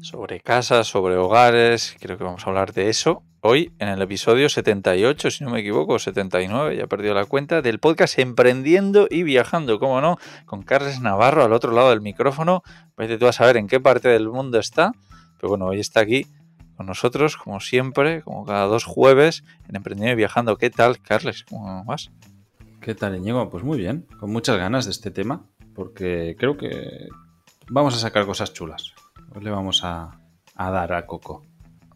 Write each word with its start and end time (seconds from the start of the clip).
Sobre 0.00 0.40
casas, 0.40 0.86
sobre 0.86 1.16
hogares, 1.16 1.96
creo 2.00 2.18
que 2.18 2.24
vamos 2.24 2.46
a 2.46 2.50
hablar 2.50 2.72
de 2.72 2.88
eso 2.88 3.22
hoy 3.46 3.74
en 3.78 3.88
el 3.88 4.00
episodio 4.00 4.48
78, 4.48 5.30
si 5.30 5.44
no 5.44 5.50
me 5.50 5.60
equivoco, 5.60 5.98
79, 5.98 6.78
ya 6.78 6.84
he 6.84 6.88
perdido 6.88 7.12
la 7.12 7.26
cuenta, 7.26 7.60
del 7.60 7.78
podcast 7.78 8.18
Emprendiendo 8.18 9.06
y 9.10 9.22
Viajando, 9.22 9.78
cómo 9.78 10.00
no, 10.00 10.16
con 10.46 10.62
Carles 10.62 11.02
Navarro 11.02 11.44
al 11.44 11.52
otro 11.52 11.70
lado 11.72 11.90
del 11.90 12.00
micrófono. 12.00 12.62
Vete 12.96 13.18
tú 13.18 13.26
a 13.26 13.32
saber 13.32 13.58
en 13.58 13.68
qué 13.68 13.80
parte 13.80 14.08
del 14.08 14.30
mundo 14.30 14.58
está, 14.58 14.92
pero 15.36 15.50
bueno, 15.50 15.66
hoy 15.66 15.78
está 15.78 16.00
aquí 16.00 16.26
con 16.74 16.86
nosotros, 16.86 17.36
como 17.36 17.60
siempre, 17.60 18.22
como 18.22 18.46
cada 18.46 18.64
dos 18.64 18.84
jueves, 18.84 19.44
en 19.68 19.76
Emprendiendo 19.76 20.14
y 20.14 20.16
Viajando. 20.16 20.56
¿Qué 20.56 20.70
tal, 20.70 21.02
Carles? 21.02 21.44
¿Cómo 21.44 21.84
vas? 21.84 22.12
¿Qué 22.80 22.94
tal, 22.94 23.14
Íñigo? 23.14 23.50
Pues 23.50 23.62
muy 23.62 23.76
bien, 23.76 24.06
con 24.18 24.32
muchas 24.32 24.56
ganas 24.56 24.86
de 24.86 24.92
este 24.92 25.10
tema, 25.10 25.44
porque 25.74 26.36
creo 26.38 26.56
que 26.56 27.08
vamos 27.68 27.94
a 27.94 27.98
sacar 27.98 28.26
cosas 28.26 28.52
chulas. 28.52 28.94
Hoy 29.34 29.42
le 29.42 29.50
vamos 29.50 29.82
a, 29.84 30.20
a 30.54 30.70
dar 30.70 30.92
a 30.92 31.06
Coco. 31.06 31.44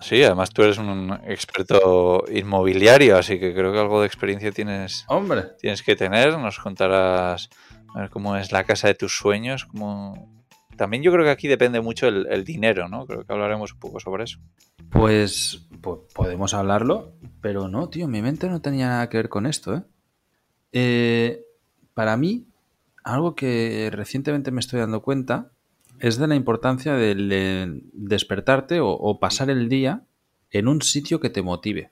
Sí, 0.01 0.23
además 0.23 0.51
tú 0.51 0.63
eres 0.63 0.79
un 0.79 1.13
experto 1.27 2.25
inmobiliario, 2.33 3.17
así 3.17 3.41
que 3.41 3.53
creo 3.53 3.73
que 3.73 3.81
algo 3.81 4.01
de 4.01 4.07
experiencia 4.07 4.53
tienes, 4.53 5.05
Hombre, 5.09 5.43
tienes 5.61 5.83
que 5.83 5.97
tener. 5.97 6.39
Nos 6.39 6.59
contarás 6.59 7.49
a 7.95 8.01
ver 8.03 8.11
cómo 8.11 8.37
es 8.37 8.53
la 8.53 8.63
casa 8.65 8.87
de 8.89 8.95
tus 8.95 9.17
sueños. 9.17 9.65
Cómo... 9.65 10.45
También 10.77 11.03
yo 11.03 11.11
creo 11.11 11.25
que 11.25 11.31
aquí 11.33 11.49
depende 11.49 11.81
mucho 11.81 12.07
el, 12.07 12.29
el 12.31 12.45
dinero, 12.45 12.89
¿no? 12.89 13.07
Creo 13.07 13.25
que 13.25 13.33
hablaremos 13.33 13.73
un 13.73 13.81
poco 13.81 13.99
sobre 13.99 14.23
eso. 14.25 14.39
pues, 14.91 15.67
po- 15.81 16.07
podemos 16.15 16.55
hablarlo, 16.55 17.15
pero 17.41 17.67
no, 17.69 17.89
tío, 17.89 18.07
mi 18.07 18.23
mente 18.23 18.49
no 18.49 18.61
tenía 18.61 18.87
nada 18.87 19.09
que 19.09 19.17
ver 19.17 19.29
con 19.29 19.47
esto, 19.47 19.75
¿eh? 19.75 19.83
Eh, 20.73 21.43
Para 21.95 22.17
mí, 22.17 22.47
algo 23.05 23.35
que 23.35 23.91
recientemente 23.93 24.51
me 24.51 24.61
estoy 24.61 24.81
dando 24.81 25.03
cuenta 25.03 25.51
es 26.01 26.19
de 26.19 26.27
la 26.27 26.37
importancia 26.37 26.95
del 26.95 27.29
de 27.29 27.81
despertarte 27.93 28.79
o, 28.81 29.19
pasar 29.21 29.51
el 29.51 29.69
día 29.69 30.05
en 30.51 30.69
un 30.69 30.83
sitio 30.83 31.21
que 31.21 31.31
te 31.31 31.43
motive. 31.43 31.91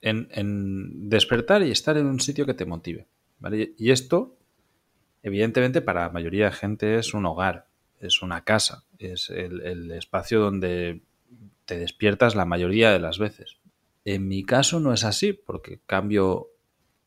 En, 0.00 1.08
despertar 1.08 1.62
y 1.62 1.70
estar 1.70 1.96
en 1.96 2.06
un 2.06 2.20
sitio 2.20 2.46
que 2.46 2.54
te 2.54 2.66
motive. 2.66 3.06
Y 3.78 3.90
esto, 3.90 4.36
evidentemente, 5.22 5.80
para 5.80 6.02
la 6.02 6.10
mayoría 6.10 6.46
de 6.46 6.52
gente 6.52 6.98
es 6.98 7.14
un 7.14 7.26
hogar, 7.26 7.66
es 8.00 8.22
una 8.22 8.44
casa, 8.44 8.84
es 8.98 9.30
el 9.30 9.90
espacio 9.90 10.40
donde 10.40 11.02
te 11.64 11.78
despiertas 11.78 12.34
la 12.34 12.44
mayoría 12.44 12.90
de 12.90 12.98
las 12.98 13.18
veces. 13.18 13.58
En 14.04 14.28
mi 14.28 14.44
caso 14.44 14.80
no 14.80 14.92
es 14.92 15.04
así, 15.04 15.32
porque 15.32 15.80
cambio 15.86 16.50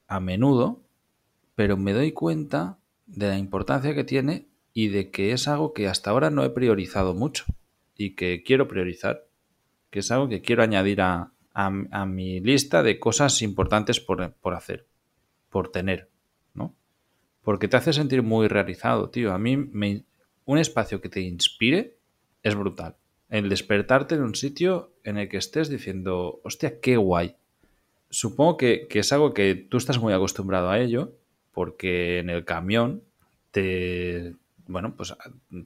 a 0.08 0.20
menudo, 0.20 0.82
pero 1.56 1.78
me 1.78 1.94
doy 1.94 2.12
cuenta 2.12 2.77
de 3.08 3.28
la 3.28 3.38
importancia 3.38 3.96
que 3.96 4.04
tiene 4.04 4.48
y 4.74 4.90
de 4.90 5.10
que 5.12 5.32
es 5.32 5.48
algo 5.48 5.74
que 5.74 5.88
hasta 5.88 6.12
ahora 6.12 6.30
no 6.30 6.44
he 6.44 6.50
priorizado 6.52 7.14
mucho 7.14 7.46
y 7.96 8.16
que 8.16 8.44
quiero 8.44 8.68
priorizar, 8.68 9.26
que 9.90 10.00
es 10.00 10.12
algo 10.12 10.30
que 10.30 10.42
quiero 10.42 10.62
añadir 10.64 11.02
a, 11.02 11.32
a- 11.54 12.06
mi 12.06 12.40
lista 12.40 12.84
de 12.84 13.00
cosas 13.00 13.42
importantes 13.42 14.00
por, 14.00 14.34
por 14.34 14.54
hacer, 14.54 14.86
por 15.50 15.72
tener, 15.72 16.10
¿no? 16.54 16.76
Porque 17.42 17.68
te 17.68 17.78
hace 17.78 17.94
sentir 17.94 18.22
muy 18.22 18.48
realizado, 18.48 19.10
tío. 19.10 19.34
A 19.34 19.40
mí 19.40 19.58
me- 19.58 20.04
un 20.46 20.58
espacio 20.60 21.02
que 21.02 21.10
te 21.10 21.22
inspire 21.22 21.98
es 22.44 22.54
brutal. 22.56 22.98
El 23.30 23.50
despertarte 23.50 24.16
en 24.16 24.22
un 24.22 24.36
sitio 24.36 24.94
en 25.04 25.18
el 25.18 25.28
que 25.30 25.38
estés 25.38 25.70
diciendo, 25.70 26.40
hostia, 26.44 26.80
qué 26.80 26.98
guay. 26.98 27.36
Supongo 28.10 28.56
que, 28.58 28.88
que 28.88 29.00
es 29.00 29.12
algo 29.12 29.34
que 29.34 29.56
tú 29.56 29.78
estás 29.78 30.00
muy 30.00 30.14
acostumbrado 30.14 30.70
a 30.70 30.80
ello, 30.80 31.14
porque 31.58 32.20
en 32.20 32.30
el 32.30 32.46
camión 32.46 33.02
te, 33.50 34.36
bueno, 34.68 34.94
pues 34.96 35.16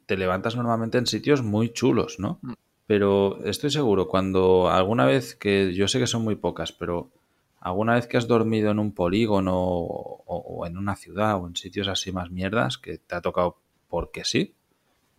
te 0.06 0.16
levantas 0.16 0.56
normalmente 0.56 0.98
en 0.98 1.06
sitios 1.06 1.44
muy 1.44 1.74
chulos, 1.74 2.18
¿no? 2.18 2.40
Mm. 2.44 2.54
Pero 2.88 3.44
estoy 3.44 3.72
seguro, 3.72 4.08
cuando 4.08 4.72
alguna 4.72 5.06
vez, 5.06 5.36
que 5.36 5.74
yo 5.74 5.90
sé 5.90 6.00
que 6.00 6.08
son 6.08 6.24
muy 6.24 6.36
pocas, 6.38 6.72
pero 6.72 7.12
alguna 7.60 7.96
vez 7.96 8.08
que 8.08 8.16
has 8.16 8.30
dormido 8.30 8.72
en 8.72 8.80
un 8.80 8.94
polígono 8.94 9.54
o, 9.54 10.24
o 10.26 10.66
en 10.66 10.78
una 10.78 10.96
ciudad 10.96 11.36
o 11.44 11.46
en 11.46 11.58
sitios 11.58 11.90
así 11.90 12.14
más 12.14 12.32
mierdas 12.32 12.78
que 12.78 12.98
te 12.98 13.16
ha 13.16 13.20
tocado 13.20 13.58
porque 13.90 14.24
sí, 14.24 14.56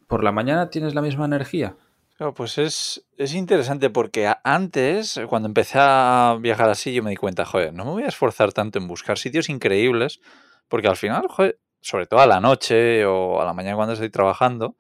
por 0.07 0.25
la 0.25 0.33
mañana 0.33 0.71
tienes 0.71 0.95
la 0.95 1.03
misma 1.03 1.27
energía. 1.27 1.77
Claro, 2.17 2.33
pues 2.33 2.57
es, 2.57 3.05
es 3.19 3.35
interesante 3.35 3.91
porque 3.91 4.33
antes, 4.43 5.21
cuando 5.29 5.49
empecé 5.49 5.77
a 5.79 6.39
viajar 6.41 6.71
así, 6.71 6.95
yo 6.95 7.03
me 7.03 7.11
di 7.11 7.17
cuenta, 7.17 7.45
joder, 7.45 7.75
no 7.75 7.85
me 7.85 7.91
voy 7.91 8.05
a 8.05 8.09
esforzar 8.09 8.55
tanto 8.55 8.79
en 8.79 8.89
buscar 8.89 9.19
sitios 9.19 9.51
increíbles, 9.51 10.23
porque 10.73 10.89
al 10.89 10.97
final, 10.97 11.29
sobre 11.83 12.07
todo 12.07 12.21
a 12.21 12.27
la 12.27 12.41
noche 12.41 13.05
o 13.05 13.43
a 13.43 13.45
la 13.45 13.53
mañana 13.53 13.77
cuando 13.77 13.93
estoy 13.93 14.09
trabajando, 14.09 14.79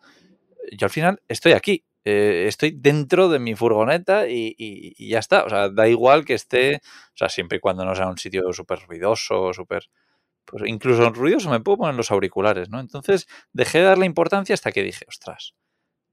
yo 0.74 0.86
al 0.86 0.90
final 0.90 1.20
estoy 1.28 1.52
aquí, 1.52 1.84
eh, 2.02 2.46
estoy 2.48 2.70
dentro 2.70 3.28
de 3.28 3.38
mi 3.38 3.54
furgoneta 3.54 4.26
y, 4.26 4.94
ya 5.06 5.18
está. 5.18 5.44
O 5.44 5.50
sea, 5.50 5.68
da 5.68 5.88
igual 5.88 6.24
que 6.24 6.32
esté, 6.32 6.76
o 6.76 7.16
sea, 7.16 7.28
siempre 7.28 7.58
y 7.58 7.60
cuando 7.60 7.84
no 7.84 7.94
sea 7.94 8.08
un 8.08 8.16
sitio 8.16 8.50
súper 8.54 8.78
ruidoso, 8.88 9.52
súper... 9.52 9.90
Pues 10.46 10.62
incluso 10.66 11.04
en 11.04 11.12
ruidoso 11.12 11.50
me 11.50 11.60
puedo 11.60 11.76
poner 11.76 11.94
los 11.94 12.10
auriculares, 12.10 12.70
¿no? 12.70 12.80
Entonces 12.80 13.28
dejé 13.52 13.80
de 13.80 13.84
darle 13.84 14.06
importancia 14.06 14.54
hasta 14.54 14.72
que 14.72 14.82
dije, 14.82 15.04
ostras, 15.06 15.52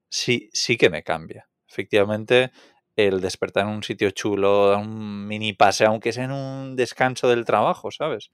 sí, 0.09 0.49
sí 0.51 0.75
que 0.75 0.89
me 0.89 1.03
cambia. 1.03 1.47
Efectivamente, 1.69 2.51
el 2.97 3.21
despertar 3.21 3.63
en 3.65 3.75
un 3.75 3.83
sitio 3.83 4.11
chulo, 4.11 4.77
un 4.77 5.25
mini 5.25 5.53
pase, 5.53 5.85
aunque 5.85 6.11
sea 6.11 6.25
en 6.25 6.33
un 6.33 6.75
descanso 6.75 7.29
del 7.29 7.45
trabajo, 7.45 7.91
¿sabes? 7.91 8.31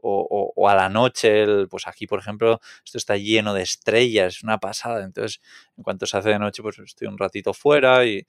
O, 0.00 0.68
a 0.68 0.74
la 0.74 0.88
noche, 0.88 1.42
el- 1.42 1.68
pues 1.68 1.86
aquí, 1.86 2.06
por 2.06 2.20
ejemplo, 2.20 2.60
esto 2.84 2.98
está 2.98 3.16
lleno 3.16 3.52
de 3.54 3.62
estrellas, 3.62 4.36
es 4.36 4.42
una 4.42 4.58
pasada. 4.58 5.04
Entonces, 5.04 5.40
en 5.76 5.82
cuanto 5.84 6.06
se 6.06 6.16
hace 6.16 6.30
de 6.30 6.38
noche, 6.38 6.62
pues 6.62 6.78
estoy 6.78 7.08
un 7.08 7.18
ratito 7.18 7.52
fuera 7.52 8.04
y 8.06 8.26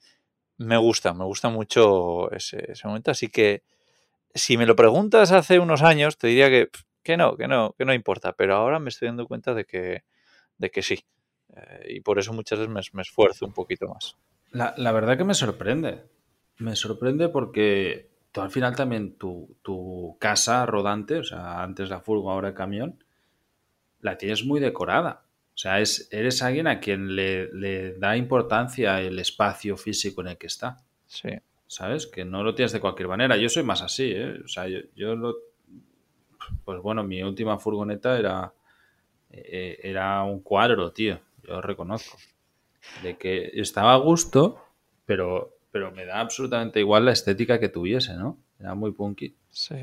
me 0.58 0.76
gusta, 0.76 1.14
me 1.14 1.24
gusta 1.24 1.48
mucho 1.48 2.30
ese, 2.32 2.72
momento. 2.84 3.10
Así 3.10 3.28
que, 3.28 3.62
si 4.34 4.56
me 4.56 4.66
lo 4.66 4.76
preguntas 4.76 5.32
hace 5.32 5.58
unos 5.58 5.82
años, 5.82 6.18
te 6.18 6.28
diría 6.28 6.48
que, 6.50 6.70
que 7.02 7.16
no, 7.16 7.36
que 7.36 7.48
no, 7.48 7.74
que 7.78 7.84
no 7.84 7.94
importa. 7.94 8.32
Pero 8.34 8.56
ahora 8.56 8.78
me 8.78 8.90
estoy 8.90 9.08
dando 9.08 9.26
cuenta 9.26 9.54
de 9.54 9.64
que, 9.64 10.04
de 10.58 10.70
que 10.70 10.82
sí. 10.82 11.04
Eh, 11.56 11.94
y 11.96 12.00
por 12.00 12.18
eso 12.18 12.32
muchas 12.32 12.58
veces 12.58 12.72
me, 12.72 12.80
me 12.92 13.02
esfuerzo 13.02 13.46
un 13.46 13.52
poquito 13.52 13.88
más. 13.88 14.16
La, 14.52 14.74
la 14.76 14.92
verdad 14.92 15.16
que 15.16 15.24
me 15.24 15.34
sorprende. 15.34 16.04
Me 16.58 16.76
sorprende 16.76 17.28
porque 17.28 18.10
tú 18.32 18.40
al 18.40 18.50
final 18.50 18.74
también 18.76 19.14
tu, 19.16 19.56
tu 19.62 20.16
casa 20.18 20.64
rodante, 20.66 21.18
o 21.18 21.24
sea, 21.24 21.62
antes 21.62 21.88
la 21.88 22.00
furgo, 22.00 22.30
ahora 22.30 22.48
el 22.48 22.54
camión, 22.54 23.02
la 24.00 24.16
tienes 24.18 24.44
muy 24.44 24.60
decorada. 24.60 25.24
O 25.54 25.58
sea, 25.60 25.80
es, 25.80 26.08
eres 26.10 26.42
alguien 26.42 26.66
a 26.66 26.80
quien 26.80 27.14
le, 27.14 27.52
le 27.52 27.98
da 27.98 28.16
importancia 28.16 29.00
el 29.00 29.18
espacio 29.18 29.76
físico 29.76 30.22
en 30.22 30.28
el 30.28 30.38
que 30.38 30.46
está. 30.46 30.78
Sí. 31.06 31.28
¿Sabes? 31.66 32.06
Que 32.06 32.24
no 32.24 32.42
lo 32.42 32.54
tienes 32.54 32.72
de 32.72 32.80
cualquier 32.80 33.08
manera. 33.08 33.36
Yo 33.36 33.48
soy 33.48 33.62
más 33.62 33.82
así, 33.82 34.10
¿eh? 34.10 34.40
O 34.44 34.48
sea, 34.48 34.66
yo, 34.66 34.78
yo 34.96 35.14
lo... 35.14 35.36
Pues 36.64 36.80
bueno, 36.80 37.04
mi 37.04 37.22
última 37.22 37.58
furgoneta 37.58 38.18
era, 38.18 38.52
eh, 39.30 39.78
era 39.82 40.22
un 40.24 40.40
cuadro, 40.40 40.92
tío. 40.92 41.20
Yo 41.42 41.54
lo 41.54 41.62
reconozco. 41.62 42.16
De 43.02 43.16
que 43.18 43.50
estaba 43.54 43.92
a 43.92 43.98
gusto, 43.98 44.64
pero, 45.04 45.58
pero 45.70 45.92
me 45.92 46.04
da 46.04 46.20
absolutamente 46.20 46.80
igual 46.80 47.04
la 47.04 47.12
estética 47.12 47.58
que 47.60 47.68
tuviese, 47.68 48.14
¿no? 48.14 48.38
Era 48.58 48.74
muy 48.74 48.92
punky. 48.92 49.34
Sí. 49.50 49.76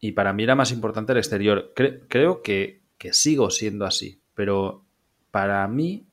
Y 0.00 0.12
para 0.12 0.32
mí 0.32 0.42
era 0.42 0.54
más 0.54 0.72
importante 0.72 1.12
el 1.12 1.18
exterior. 1.18 1.72
Cre- 1.74 2.02
creo 2.08 2.42
que, 2.42 2.80
que 2.98 3.12
sigo 3.12 3.50
siendo 3.50 3.84
así, 3.86 4.20
pero 4.34 4.84
para 5.30 5.66
mí 5.68 6.04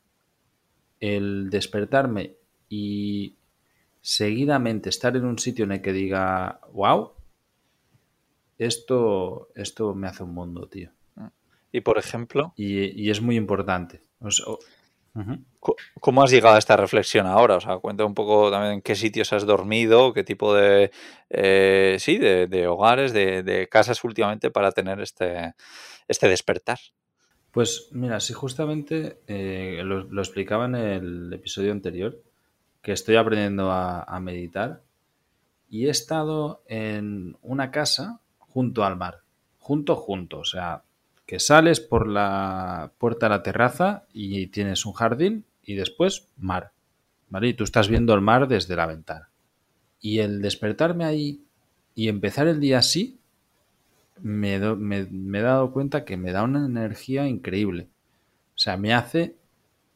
el 0.99 1.49
despertarme 1.49 2.35
y 2.69 3.35
seguidamente 4.01 4.89
estar 4.89 5.15
en 5.17 5.25
un 5.25 5.37
sitio 5.39 5.65
en 5.65 5.73
el 5.73 5.81
que 5.81 5.93
diga, 5.93 6.59
wow, 6.71 7.11
esto, 8.57 9.49
esto 9.55 9.93
me 9.95 10.07
hace 10.07 10.23
un 10.23 10.33
mundo, 10.33 10.67
tío. 10.67 10.91
Y 11.71 11.81
por 11.81 11.97
ejemplo, 11.97 12.53
Y, 12.55 13.01
y 13.01 13.09
es 13.09 13.19
muy 13.21 13.35
importante. 13.35 14.01
O 14.19 14.29
sea, 14.29 14.45
¿cómo 15.99 16.23
has 16.23 16.31
llegado 16.31 16.55
a 16.55 16.59
esta 16.59 16.75
reflexión 16.75 17.27
ahora? 17.27 17.57
O 17.57 17.61
sea, 17.61 17.77
cuenta 17.77 18.05
un 18.05 18.13
poco 18.13 18.49
también 18.51 18.73
en 18.73 18.81
qué 18.81 18.95
sitios 18.95 19.31
has 19.33 19.45
dormido, 19.45 20.13
qué 20.13 20.23
tipo 20.23 20.53
de, 20.53 20.91
eh, 21.29 21.97
sí, 21.99 22.17
de, 22.17 22.47
de 22.47 22.67
hogares, 22.67 23.13
de, 23.13 23.43
de 23.43 23.67
casas 23.69 24.03
últimamente 24.03 24.49
para 24.51 24.71
tener 24.71 24.99
este, 24.99 25.53
este 26.07 26.27
despertar. 26.27 26.79
Pues 27.51 27.89
mira, 27.91 28.19
sí, 28.19 28.33
justamente 28.33 29.21
eh, 29.27 29.81
lo, 29.83 30.03
lo 30.03 30.21
explicaba 30.21 30.65
en 30.65 30.75
el 30.75 31.33
episodio 31.33 31.71
anterior, 31.71 32.19
que 32.81 32.91
estoy 32.91 33.15
aprendiendo 33.15 33.71
a, 33.71 34.03
a 34.03 34.19
meditar 34.19 34.81
y 35.69 35.87
he 35.87 35.89
estado 35.89 36.63
en 36.67 37.37
una 37.41 37.69
casa 37.71 38.21
junto 38.39 38.83
al 38.83 38.97
mar, 38.97 39.21
junto, 39.57 39.95
junto, 39.95 40.39
o 40.39 40.45
sea, 40.45 40.83
que 41.25 41.39
sales 41.39 41.79
por 41.79 42.07
la 42.07 42.91
puerta 42.97 43.27
a 43.27 43.29
la 43.29 43.43
terraza 43.43 44.05
y 44.13 44.47
tienes 44.47 44.85
un 44.85 44.93
jardín 44.93 45.45
y 45.63 45.75
después 45.75 46.27
mar, 46.37 46.71
¿vale? 47.29 47.49
Y 47.49 47.53
tú 47.53 47.63
estás 47.63 47.87
viendo 47.87 48.13
el 48.13 48.21
mar 48.21 48.47
desde 48.47 48.75
la 48.75 48.85
ventana. 48.85 49.29
Y 50.01 50.19
el 50.19 50.41
despertarme 50.41 51.05
ahí 51.05 51.41
y 51.95 52.09
empezar 52.09 52.47
el 52.47 52.59
día 52.59 52.79
así, 52.79 53.19
me, 54.21 54.55
he 54.55 55.41
dado 55.41 55.71
cuenta 55.71 56.05
que 56.05 56.17
me 56.17 56.31
da 56.31 56.43
una 56.43 56.65
energía 56.65 57.27
increíble. 57.27 57.87
O 58.55 58.59
sea, 58.59 58.77
me 58.77 58.93
hace 58.93 59.35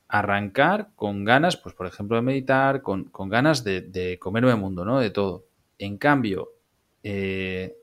arrancar 0.07 0.89
con 0.95 1.25
ganas, 1.25 1.57
pues 1.57 1.75
por 1.75 1.87
ejemplo, 1.87 2.15
de 2.15 2.21
meditar, 2.21 2.81
con, 2.81 3.11
ganas 3.13 3.63
de, 3.63 3.81
de, 3.81 4.17
comerme 4.17 4.51
el 4.51 4.57
mundo, 4.57 4.85
¿no? 4.85 4.99
De 4.99 5.09
todo. 5.09 5.45
En 5.77 5.97
cambio, 5.97 6.49
eh, 7.03 7.75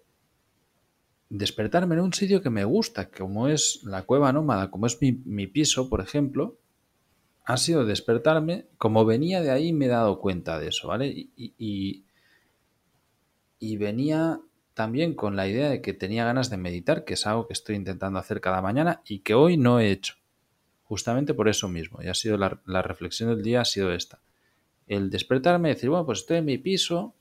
despertarme 1.29 1.95
en 1.95 2.03
un 2.03 2.13
sitio 2.13 2.43
que 2.43 2.51
me 2.51 2.65
gusta, 2.65 3.09
como 3.11 3.49
es 3.49 3.81
la 3.85 4.03
cueva 4.03 4.33
nómada, 4.33 4.71
como 4.71 4.87
es 4.87 4.99
mi, 5.01 5.47
piso, 5.47 5.89
por 5.89 6.01
ejemplo, 6.01 6.59
ha 7.45 7.57
sido 7.57 7.85
despertarme, 7.85 8.67
como 8.79 9.05
venía 9.05 9.43
de 9.43 9.51
ahí 9.51 9.73
me 9.73 9.87
he 9.87 9.89
dado 9.89 10.19
cuenta 10.21 10.59
de 10.59 10.69
eso, 10.69 10.89
¿vale? 10.89 11.09
Y, 11.09 12.05
y, 13.61 13.77
venía 13.77 14.41
también 14.75 15.15
con 15.15 15.37
la 15.37 15.49
idea 15.49 15.71
de 15.71 15.81
que 15.81 15.95
tenía 15.95 16.25
ganas 16.25 16.51
de 16.51 16.57
meditar, 16.57 17.05
que 17.05 17.15
es 17.15 17.27
algo 17.27 17.47
que 17.47 17.55
estoy 17.55 17.77
intentando 17.77 18.19
hacer 18.19 18.41
cada 18.41 18.61
mañana 18.61 19.03
y 19.07 19.21
que 19.21 19.35
hoy 19.35 19.57
no 19.57 19.81
he 19.81 19.91
hecho. 19.91 20.15
Justamente 20.85 21.33
por 21.33 21.49
eso 21.49 21.69
mismo. 21.69 22.03
Y 22.03 22.09
ha 22.09 22.15
sido 22.15 22.37
la, 22.37 22.61
la 22.67 22.83
reflexión 22.83 23.31
del 23.31 23.43
día 23.43 23.63
ha 23.63 23.65
sido 23.65 23.93
esta. 23.93 24.21
El 24.87 25.11
despertarme 25.11 25.71
y 25.71 25.75
decir, 25.75 25.89
bueno, 25.89 26.05
pues 26.05 26.21
estoy 26.21 26.39
en 26.39 26.45
mi 26.45 26.59
piso. 26.59 27.15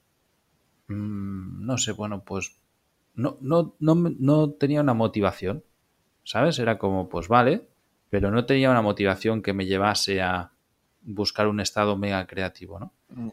Mm, 0.88 1.66
no 1.66 1.78
sé, 1.78 1.94
bueno, 1.94 2.24
pues 2.26 2.58
no, 3.16 3.38
no, 3.42 3.76
no, 3.80 3.96
no 3.96 4.52
tenía 4.52 4.82
una 4.82 4.94
motivación, 4.94 5.64
¿sabes? 6.24 6.60
Era 6.60 6.78
como, 6.78 7.10
pues 7.10 7.28
vale, 7.28 7.68
pero 8.10 8.32
no 8.32 8.46
tenía 8.46 8.70
una 8.70 8.82
motivación 8.82 9.42
que 9.42 9.54
me 9.54 9.66
llevase 9.66 10.22
a 10.22 10.52
buscar 11.02 11.48
un 11.48 11.60
estado 11.60 11.98
mega 11.98 12.26
creativo, 12.28 12.80
¿no? 12.80 12.94
Mm. 13.10 13.30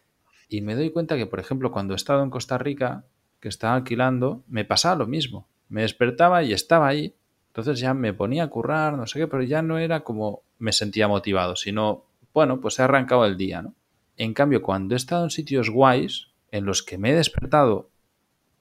Y 0.49 0.63
me 0.63 0.75
doy 0.75 0.91
cuenta 0.91 1.17
que, 1.17 1.27
por 1.27 1.39
ejemplo, 1.39 1.71
cuando 1.71 1.95
he 1.95 1.97
estado 1.97 2.25
en 2.25 2.31
Costa 2.31 2.59
Rica, 2.59 3.05
que 3.39 3.49
estaba 3.49 3.75
alquilando, 3.75 4.43
me 4.49 4.65
pasaba 4.65 4.97
lo 4.97 5.07
mismo. 5.07 5.47
Me 5.69 5.83
despertaba 5.83 6.43
y 6.43 6.53
estaba 6.53 6.89
ahí. 6.89 7.15
Entonces 7.49 7.79
ya 7.79 7.95
me 7.95 8.13
ponía 8.13 8.45
a 8.45 8.49
currar, 8.49 8.97
no 8.97 9.07
sé 9.07 9.21
qué, 9.21 9.27
pero 9.29 9.43
ya 9.45 9.63
no 9.63 9.79
era 9.79 10.01
como 10.01 10.43
me 10.59 10.73
sentía 10.73 11.09
motivado, 11.09 11.57
sino, 11.57 12.05
bueno, 12.35 12.61
pues 12.61 12.79
he 12.79 12.83
arrancado 12.83 13.25
el 13.25 13.37
día, 13.37 13.63
¿no? 13.63 13.75
En 14.17 14.35
cambio, 14.35 14.61
cuando 14.61 14.95
he 14.95 14.97
estado 14.97 15.25
en 15.25 15.31
sitios 15.31 15.71
guays, 15.71 16.29
en 16.51 16.65
los 16.65 16.83
que 16.83 16.99
me 16.99 17.11
he 17.11 17.15
despertado 17.15 17.91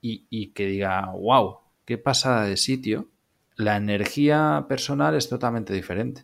y, 0.02 0.52
que 0.54 0.66
diga, 0.66 1.12
wow, 1.12 1.60
qué 1.86 1.98
pasa 1.98 2.44
de 2.46 2.58
sitio, 2.58 3.10
la 3.56 3.78
energía 3.78 4.66
personal 4.70 5.16
es 5.16 5.28
totalmente 5.30 5.74
diferente. 5.74 6.24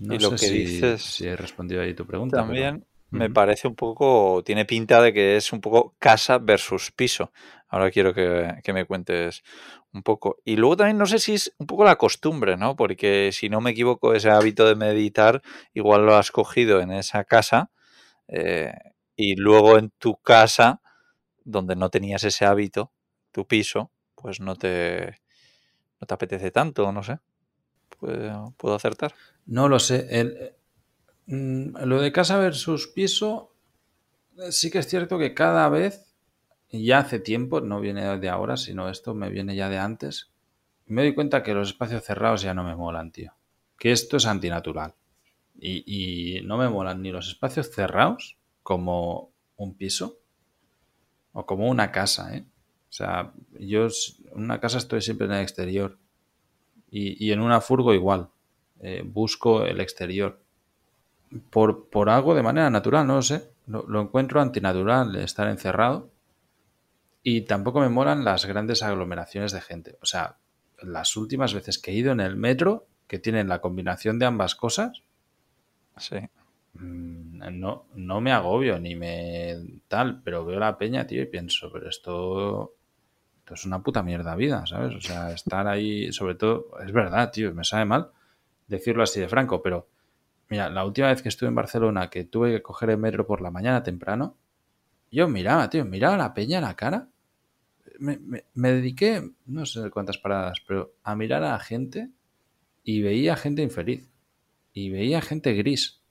y 0.00 0.18
lo 0.18 0.30
que 0.30 0.38
si, 0.38 0.58
dices. 0.58 1.02
Si 1.02 1.26
he 1.26 1.36
respondido 1.36 1.82
ahí 1.82 1.94
tu 1.94 2.06
pregunta. 2.06 2.38
También 2.38 2.84
me 3.10 3.30
parece 3.30 3.68
un 3.68 3.74
poco. 3.74 4.42
Tiene 4.44 4.64
pinta 4.64 5.02
de 5.02 5.12
que 5.12 5.36
es 5.36 5.52
un 5.52 5.60
poco 5.60 5.94
casa 5.98 6.38
versus 6.38 6.92
piso. 6.92 7.32
Ahora 7.68 7.90
quiero 7.90 8.14
que, 8.14 8.58
que, 8.62 8.72
me 8.72 8.84
cuentes 8.84 9.42
un 9.92 10.02
poco. 10.02 10.36
Y 10.44 10.56
luego 10.56 10.76
también 10.76 10.98
no 10.98 11.06
sé 11.06 11.18
si 11.18 11.34
es 11.34 11.54
un 11.58 11.66
poco 11.66 11.84
la 11.84 11.96
costumbre, 11.96 12.56
¿no? 12.56 12.76
Porque 12.76 13.30
si 13.32 13.48
no 13.48 13.60
me 13.60 13.70
equivoco, 13.70 14.14
ese 14.14 14.30
hábito 14.30 14.66
de 14.66 14.76
meditar, 14.76 15.42
igual 15.74 16.06
lo 16.06 16.14
has 16.16 16.30
cogido 16.30 16.80
en 16.80 16.92
esa 16.92 17.24
casa. 17.24 17.70
Eh, 18.28 18.72
y 19.16 19.36
luego 19.36 19.78
en 19.78 19.90
tu 19.98 20.16
casa 20.16 20.81
donde 21.44 21.76
no 21.76 21.90
tenías 21.90 22.24
ese 22.24 22.44
hábito, 22.44 22.92
tu 23.32 23.46
piso, 23.46 23.90
pues 24.14 24.40
no 24.40 24.56
te, 24.56 25.18
no 26.00 26.06
te 26.06 26.14
apetece 26.14 26.50
tanto, 26.50 26.92
no 26.92 27.02
sé. 27.02 27.18
¿Puedo, 27.98 28.54
¿Puedo 28.56 28.74
acertar? 28.74 29.14
No 29.46 29.68
lo 29.68 29.78
sé. 29.78 30.06
El, 30.10 30.54
mm, 31.26 31.84
lo 31.84 32.00
de 32.00 32.12
casa 32.12 32.38
versus 32.38 32.88
piso, 32.88 33.54
eh, 34.38 34.52
sí 34.52 34.70
que 34.70 34.78
es 34.78 34.86
cierto 34.86 35.18
que 35.18 35.34
cada 35.34 35.68
vez, 35.68 36.14
ya 36.70 36.98
hace 36.98 37.18
tiempo, 37.18 37.60
no 37.60 37.80
viene 37.80 38.18
de 38.18 38.28
ahora, 38.28 38.56
sino 38.56 38.88
esto 38.88 39.14
me 39.14 39.28
viene 39.28 39.54
ya 39.54 39.68
de 39.68 39.78
antes, 39.78 40.32
me 40.86 41.02
doy 41.02 41.14
cuenta 41.14 41.42
que 41.42 41.54
los 41.54 41.68
espacios 41.68 42.04
cerrados 42.04 42.42
ya 42.42 42.54
no 42.54 42.64
me 42.64 42.76
molan, 42.76 43.12
tío. 43.12 43.34
Que 43.78 43.92
esto 43.92 44.16
es 44.16 44.26
antinatural. 44.26 44.94
Y, 45.58 46.38
y 46.38 46.42
no 46.42 46.56
me 46.56 46.68
molan 46.68 47.02
ni 47.02 47.12
los 47.12 47.28
espacios 47.28 47.70
cerrados 47.70 48.38
como 48.62 49.32
un 49.56 49.76
piso, 49.76 50.21
o 51.32 51.46
como 51.46 51.68
una 51.68 51.90
casa, 51.90 52.36
¿eh? 52.36 52.44
O 52.88 52.94
sea, 52.94 53.32
yo 53.58 53.86
en 53.86 54.42
una 54.42 54.60
casa 54.60 54.78
estoy 54.78 55.00
siempre 55.00 55.26
en 55.26 55.32
el 55.32 55.40
exterior. 55.40 55.98
Y, 56.90 57.32
en 57.32 57.40
una 57.40 57.62
furgo 57.62 57.94
igual. 57.94 58.28
Eh, 58.80 59.02
busco 59.02 59.64
el 59.64 59.80
exterior. 59.80 60.42
Por, 61.48 61.88
por, 61.88 62.10
algo 62.10 62.34
de 62.34 62.42
manera 62.42 62.68
natural, 62.68 63.06
no 63.06 63.14
lo 63.14 63.22
sé. 63.22 63.50
Lo, 63.66 63.86
lo, 63.88 64.02
encuentro 64.02 64.42
antinatural 64.42 65.16
estar 65.16 65.48
encerrado. 65.48 66.10
Y 67.22 67.42
tampoco 67.42 67.80
me 67.80 67.88
molan 67.88 68.24
las 68.24 68.44
grandes 68.44 68.82
aglomeraciones 68.82 69.52
de 69.52 69.62
gente. 69.62 69.96
O 70.02 70.06
sea, 70.06 70.36
las 70.82 71.16
últimas 71.16 71.54
veces 71.54 71.78
que 71.78 71.92
he 71.92 71.94
ido 71.94 72.12
en 72.12 72.20
el 72.20 72.36
metro, 72.36 72.86
que 73.06 73.18
tienen 73.18 73.48
la 73.48 73.62
combinación 73.62 74.18
de 74.18 74.26
ambas 74.26 74.54
cosas. 74.54 75.02
Sí. 75.96 76.16
Mm, 76.82 77.60
no, 77.60 77.86
no 77.94 78.20
me 78.20 78.32
agobio 78.32 78.78
ni 78.78 78.94
me 78.94 79.56
tal, 79.88 80.22
pero 80.22 80.44
veo 80.44 80.58
la 80.58 80.76
peña, 80.78 81.06
tío, 81.06 81.22
y 81.22 81.26
pienso, 81.26 81.70
pero 81.72 81.88
esto, 81.88 82.74
esto 83.38 83.54
es 83.54 83.64
una 83.64 83.82
puta 83.82 84.02
mierda 84.02 84.34
vida, 84.36 84.66
¿sabes? 84.66 84.94
O 84.96 85.00
sea, 85.00 85.32
estar 85.32 85.66
ahí, 85.66 86.12
sobre 86.12 86.34
todo, 86.34 86.68
es 86.84 86.92
verdad, 86.92 87.30
tío, 87.30 87.54
me 87.54 87.64
sabe 87.64 87.84
mal 87.84 88.10
decirlo 88.66 89.02
así 89.02 89.20
de 89.20 89.28
franco, 89.28 89.62
pero 89.62 89.88
mira, 90.48 90.70
la 90.70 90.84
última 90.84 91.08
vez 91.08 91.22
que 91.22 91.28
estuve 91.28 91.48
en 91.48 91.54
Barcelona, 91.54 92.10
que 92.10 92.24
tuve 92.24 92.52
que 92.52 92.62
coger 92.62 92.90
el 92.90 92.98
metro 92.98 93.26
por 93.26 93.40
la 93.40 93.50
mañana 93.50 93.82
temprano, 93.82 94.36
yo 95.10 95.28
miraba, 95.28 95.68
tío, 95.68 95.84
miraba 95.84 96.16
la 96.16 96.34
peña 96.34 96.58
a 96.58 96.62
la 96.62 96.74
cara. 96.74 97.08
Me, 97.98 98.18
me 98.54 98.72
dediqué, 98.72 99.22
no 99.46 99.66
sé 99.66 99.90
cuántas 99.90 100.16
paradas, 100.16 100.62
pero 100.66 100.94
a 101.02 101.14
mirar 101.14 101.44
a 101.44 101.52
la 101.52 101.58
gente 101.58 102.10
y 102.82 103.02
veía 103.02 103.36
gente 103.36 103.62
infeliz. 103.62 104.08
Y 104.72 104.88
veía 104.88 105.20
gente 105.20 105.52
gris 105.52 106.01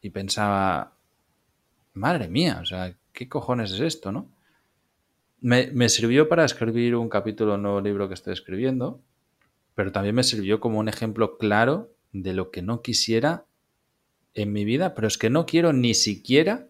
y 0.00 0.10
pensaba, 0.10 0.94
madre 1.94 2.28
mía, 2.28 2.58
o 2.62 2.64
sea, 2.64 2.94
¿qué 3.12 3.28
cojones 3.28 3.72
es 3.72 3.80
esto, 3.80 4.12
no? 4.12 4.30
Me, 5.40 5.88
sirvió 5.88 6.28
para 6.28 6.44
escribir 6.44 6.94
un 6.96 7.08
capítulo, 7.08 7.54
un 7.54 7.62
nuevo 7.62 7.80
libro 7.80 8.08
que 8.08 8.14
estoy 8.14 8.34
escribiendo, 8.34 9.00
pero 9.74 9.90
también 9.90 10.14
me 10.14 10.22
sirvió 10.22 10.60
como 10.60 10.78
un 10.78 10.88
ejemplo 10.88 11.38
claro 11.38 11.90
de 12.12 12.34
lo 12.34 12.50
que 12.50 12.60
no 12.60 12.82
quisiera 12.82 13.46
en 14.34 14.52
mi 14.52 14.66
vida, 14.66 14.94
pero 14.94 15.08
es 15.08 15.16
que 15.16 15.30
no 15.30 15.46
quiero 15.46 15.72
ni 15.72 15.94
siquiera 15.94 16.66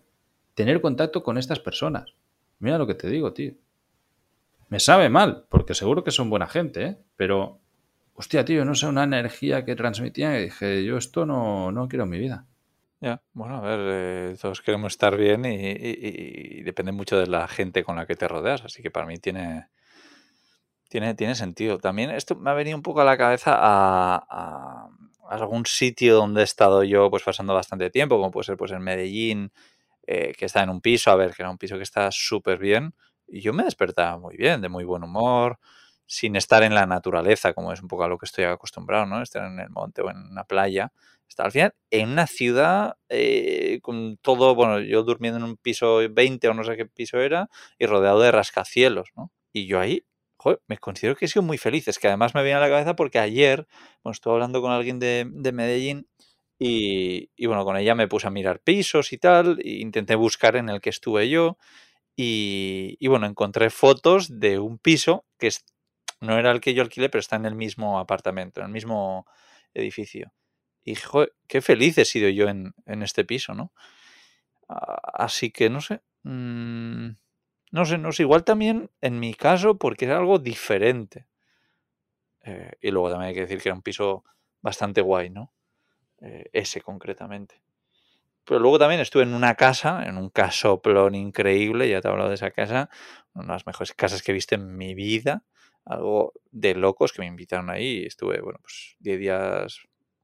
tener 0.55 0.81
contacto 0.81 1.25
con 1.25 1.37
estas 1.37 1.59
personas. 1.59 2.15
Mira 2.61 2.79
lo 2.79 2.87
que 2.87 2.95
te 2.95 3.09
digo, 3.09 3.33
tío. 3.33 3.55
Me 4.69 4.79
sabe 4.79 5.09
mal, 5.09 5.47
porque 5.49 5.75
seguro 5.75 6.05
que 6.05 6.13
son 6.13 6.31
buena 6.31 6.47
gente, 6.47 6.85
¿eh? 6.85 6.99
Pero, 7.17 7.59
hostia, 8.15 8.45
tío, 8.45 8.65
no 8.65 8.77
sé, 8.77 8.87
una 8.87 9.03
energía 9.03 9.65
que 9.65 9.75
transmitía 9.75 10.39
y 10.39 10.45
dije, 10.45 10.85
yo 10.85 10.97
esto 10.97 11.27
no, 11.27 11.73
no 11.73 11.89
quiero 11.89 12.05
en 12.05 12.11
mi 12.11 12.19
vida. 12.21 12.47
Ya, 13.03 13.23
bueno, 13.33 13.57
a 13.57 13.61
ver, 13.63 13.81
eh, 13.83 14.37
todos 14.41 14.61
queremos 14.61 14.93
estar 14.93 15.17
bien 15.17 15.47
y, 15.47 16.63
depende 16.63 16.93
mucho 16.93 17.19
de 17.19 17.27
la 17.27 17.49
gente 17.49 17.83
con 17.83 17.97
la 17.97 18.07
que 18.07 18.15
te 18.15 18.29
rodeas, 18.29 18.63
así 18.63 18.83
que 18.83 18.91
para 18.91 19.07
mí 19.07 19.17
tiene, 19.19 19.69
tiene, 20.89 21.15
tiene 21.15 21.35
sentido. 21.35 21.79
También 21.79 22.11
esto 22.11 22.37
me 22.37 22.51
ha 22.51 22.55
venido 22.55 22.77
un 22.77 22.83
poco 22.83 23.01
a 23.01 23.05
la 23.05 23.17
cabeza 23.17 23.55
a, 23.57 24.89
algún 25.31 25.65
sitio 25.67 26.17
donde 26.17 26.41
he 26.43 26.45
estado 26.45 26.83
yo 26.85 27.09
pues 27.11 27.23
pasando 27.23 27.55
bastante 27.55 27.89
tiempo, 27.91 28.17
como 28.17 28.31
puede 28.31 28.45
ser 28.45 28.57
pues 28.57 28.73
en 28.73 28.83
Medellín, 28.83 29.53
eh, 30.07 30.35
que 30.37 30.47
está 30.47 30.63
en 30.63 30.71
un 30.71 30.81
piso, 30.81 31.11
a 31.11 31.17
ver, 31.17 31.35
que 31.35 31.43
era 31.43 31.51
un 31.51 31.59
piso 31.59 31.77
que 31.77 31.85
está 31.85 32.11
súper 32.11 32.59
bien, 32.59 32.95
y 33.29 33.41
yo 33.41 33.53
me 33.53 33.65
despertaba 33.65 34.19
muy 34.19 34.37
bien, 34.37 34.61
de 34.61 34.69
muy 34.69 34.85
buen 34.85 35.05
humor, 35.05 35.59
sin 36.07 36.37
estar 36.37 36.65
en 36.65 36.75
la 36.75 36.87
naturaleza, 36.87 37.53
como 37.55 37.73
es 37.73 37.81
un 37.81 37.89
poco 37.89 38.05
a 38.05 38.09
lo 38.09 38.19
que 38.19 38.27
estoy 38.27 38.45
acostumbrado, 38.45 39.07
¿no? 39.07 39.23
Estar 39.23 39.45
en 39.47 39.61
el 39.61 39.71
monte 39.71 40.03
o 40.03 40.11
en 40.11 40.19
una 40.19 40.45
playa 40.45 40.93
al 41.39 41.53
final 41.53 41.75
en 41.91 42.11
una 42.11 42.27
ciudad 42.27 42.97
eh, 43.09 43.79
con 43.83 44.19
todo, 44.19 44.55
bueno, 44.55 44.81
yo 44.81 45.03
durmiendo 45.03 45.39
en 45.39 45.45
un 45.45 45.57
piso 45.57 46.01
20 46.11 46.49
o 46.49 46.55
no 46.55 46.65
sé 46.65 46.77
qué 46.77 46.87
piso 46.87 47.21
era 47.21 47.49
y 47.79 47.87
rodeado 47.87 48.21
de 48.21 48.33
rascacielos, 48.33 49.11
¿no? 49.17 49.33
Y 49.53 49.67
yo 49.67 49.81
ahí, 49.81 50.05
joder, 50.37 50.61
me 50.69 50.79
considero 50.79 51.17
que 51.17 51.27
he 51.27 51.29
sido 51.29 51.43
muy 51.43 51.59
feliz. 51.59 51.89
Es 51.89 51.99
que 51.99 52.09
además 52.09 52.35
me 52.35 52.43
viene 52.43 52.59
a 52.59 52.61
la 52.61 52.69
cabeza 52.69 52.97
porque 52.97 53.19
ayer, 53.19 53.67
bueno, 54.03 54.13
estuve 54.13 54.35
hablando 54.35 54.63
con 54.63 54.73
alguien 54.73 54.99
de, 54.99 55.25
Medellín 55.53 56.09
y, 56.59 57.47
bueno, 57.47 57.65
con 57.65 57.77
ella 57.77 57.95
me 57.95 58.09
puse 58.09 58.27
a 58.27 58.31
mirar 58.31 58.61
pisos 58.61 59.13
y 59.13 59.19
tal, 59.19 59.61
e 59.65 59.81
intenté 59.81 60.15
buscar 60.15 60.57
en 60.57 60.69
el 60.69 60.81
que 60.81 60.91
estuve 60.91 61.29
yo 61.31 61.59
y, 62.17 63.07
bueno, 63.09 63.27
encontré 63.27 63.71
fotos 63.71 64.41
de 64.41 64.59
un 64.59 64.79
piso 64.79 65.25
que 65.39 65.51
no 66.21 66.39
era 66.39 66.51
el 66.51 66.61
que 66.61 66.75
yo 66.75 66.83
alquilé, 66.83 67.09
pero 67.09 67.21
está 67.21 67.37
en 67.37 67.47
el 67.47 67.55
mismo 67.55 67.99
apartamento, 67.99 68.61
en 68.61 68.67
el 68.67 68.73
mismo 68.73 69.27
edificio. 69.75 70.33
Y 70.83 70.95
joder, 70.95 71.35
qué 71.47 71.61
feliz 71.61 71.99
he 71.99 72.05
sido 72.05 72.29
yo 72.29 72.49
en, 72.49 72.75
este 72.87 73.25
piso, 73.25 73.55
¿no? 73.55 73.73
Así 74.69 75.51
que 75.51 75.69
no 75.71 75.81
sé. 75.81 76.03
Mm, 76.23 77.11
no 77.73 77.85
sé, 77.85 77.99
no 77.99 78.13
sé. 78.13 78.23
Igual 78.23 78.45
también 78.45 78.91
en 79.01 79.21
mi 79.21 79.35
caso, 79.35 79.79
porque 79.79 80.07
era 80.07 80.19
algo 80.19 80.39
diferente. 80.39 81.27
Eh, 82.43 82.73
y 82.81 82.91
luego 82.91 83.11
también 83.11 83.29
hay 83.29 83.35
que 83.35 83.43
decir 83.43 83.61
que 83.61 83.69
era 83.69 83.77
un 83.77 83.83
piso 83.83 84.25
bastante 84.63 85.01
guay, 85.01 85.31
¿no? 85.31 85.53
Eh, 86.21 86.49
ese 86.53 86.81
concretamente. 86.81 87.63
Pero 88.45 88.61
luego 88.61 88.79
también 88.79 89.01
estuve 89.01 89.23
en 89.25 89.35
una 89.35 89.55
casa, 89.55 90.05
en 90.07 90.17
un 90.19 90.31
casoplón 90.31 91.15
increíble, 91.15 91.89
ya 91.89 92.01
te 92.01 92.09
he 92.09 92.11
hablado 92.11 92.31
de 92.31 92.37
esa 92.37 92.51
casa, 92.51 92.91
una 93.35 93.47
de 93.47 93.53
las 93.53 93.67
mejores 93.67 93.93
casas 93.95 94.23
que 94.23 94.33
he 94.33 94.35
visto 94.35 94.55
en 94.55 94.77
mi 94.77 94.95
vida, 94.95 95.45
algo 95.85 96.33
de 96.51 96.75
locos 96.75 97.13
que 97.13 97.23
me 97.23 97.29
invitaron 97.29 97.71
ahí, 97.71 98.05
estuve, 98.05 98.41
bueno, 98.41 98.59
pues 98.63 98.97
10 98.99 99.19
días 99.21 99.83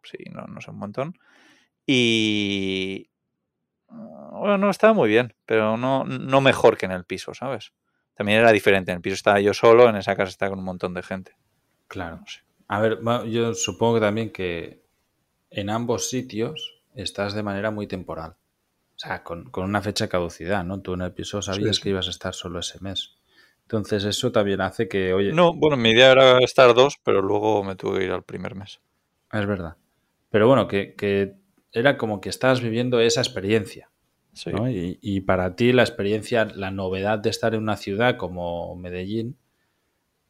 sí, 0.08 0.18
no, 0.30 0.46
no 0.46 0.60
sé, 0.60 0.70
un 0.70 0.78
montón. 0.78 1.18
Y... 1.86 3.10
Bueno, 3.88 4.58
no, 4.58 4.70
estaba 4.70 4.92
muy 4.92 5.08
bien, 5.08 5.34
pero 5.46 5.76
no, 5.76 6.04
no 6.04 6.40
mejor 6.40 6.76
que 6.76 6.86
en 6.86 6.92
el 6.92 7.04
piso, 7.04 7.34
¿sabes? 7.34 7.72
También 8.14 8.40
era 8.40 8.50
diferente. 8.50 8.90
En 8.90 8.96
el 8.96 9.02
piso 9.02 9.14
estaba 9.14 9.40
yo 9.40 9.54
solo, 9.54 9.88
en 9.88 9.96
esa 9.96 10.16
casa 10.16 10.30
estaba 10.30 10.50
con 10.50 10.58
un 10.58 10.64
montón 10.64 10.94
de 10.94 11.02
gente. 11.02 11.36
Claro. 11.86 12.20
A 12.68 12.80
ver, 12.80 12.98
yo 13.28 13.54
supongo 13.54 13.94
que 13.94 14.00
también 14.00 14.30
que 14.30 14.82
en 15.50 15.70
ambos 15.70 16.08
sitios 16.08 16.82
estás 16.94 17.34
de 17.34 17.42
manera 17.42 17.70
muy 17.70 17.86
temporal. 17.86 18.36
O 18.96 18.98
sea, 18.98 19.22
con, 19.22 19.50
una 19.54 19.82
fecha 19.82 20.06
de 20.06 20.08
caducidad, 20.08 20.64
¿no? 20.64 20.80
Tú 20.80 20.94
en 20.94 21.02
el 21.02 21.12
piso 21.12 21.42
sabías 21.42 21.78
que 21.80 21.90
ibas 21.90 22.06
a 22.06 22.10
estar 22.10 22.34
solo 22.34 22.60
ese 22.60 22.80
mes. 22.80 23.16
Entonces 23.62 24.04
eso 24.04 24.32
también 24.32 24.60
hace 24.60 24.88
que, 24.88 25.12
oye... 25.12 25.32
No, 25.32 25.52
bueno, 25.52 25.76
mi 25.76 25.90
idea 25.90 26.12
era 26.12 26.38
estar 26.38 26.72
dos, 26.72 26.98
pero 27.02 27.20
luego 27.20 27.62
me 27.62 27.76
tuve 27.76 27.98
que 27.98 28.04
ir 28.06 28.12
al 28.12 28.22
primer 28.22 28.54
mes. 28.54 28.80
Es 29.32 29.44
verdad. 29.44 29.76
Pero 30.30 30.48
bueno, 30.48 30.68
que, 30.68 31.34
era 31.72 31.96
como 31.96 32.20
que 32.20 32.28
estabas 32.28 32.60
viviendo 32.60 33.00
esa 33.00 33.20
experiencia. 33.20 33.90
Sí. 34.32 34.50
Y, 35.00 35.20
para 35.22 35.56
ti 35.56 35.72
la 35.72 35.82
experiencia, 35.82 36.44
la 36.44 36.70
novedad 36.70 37.18
de 37.18 37.30
estar 37.30 37.54
en 37.54 37.62
una 37.62 37.76
ciudad 37.76 38.16
como 38.18 38.76
Medellín 38.76 39.38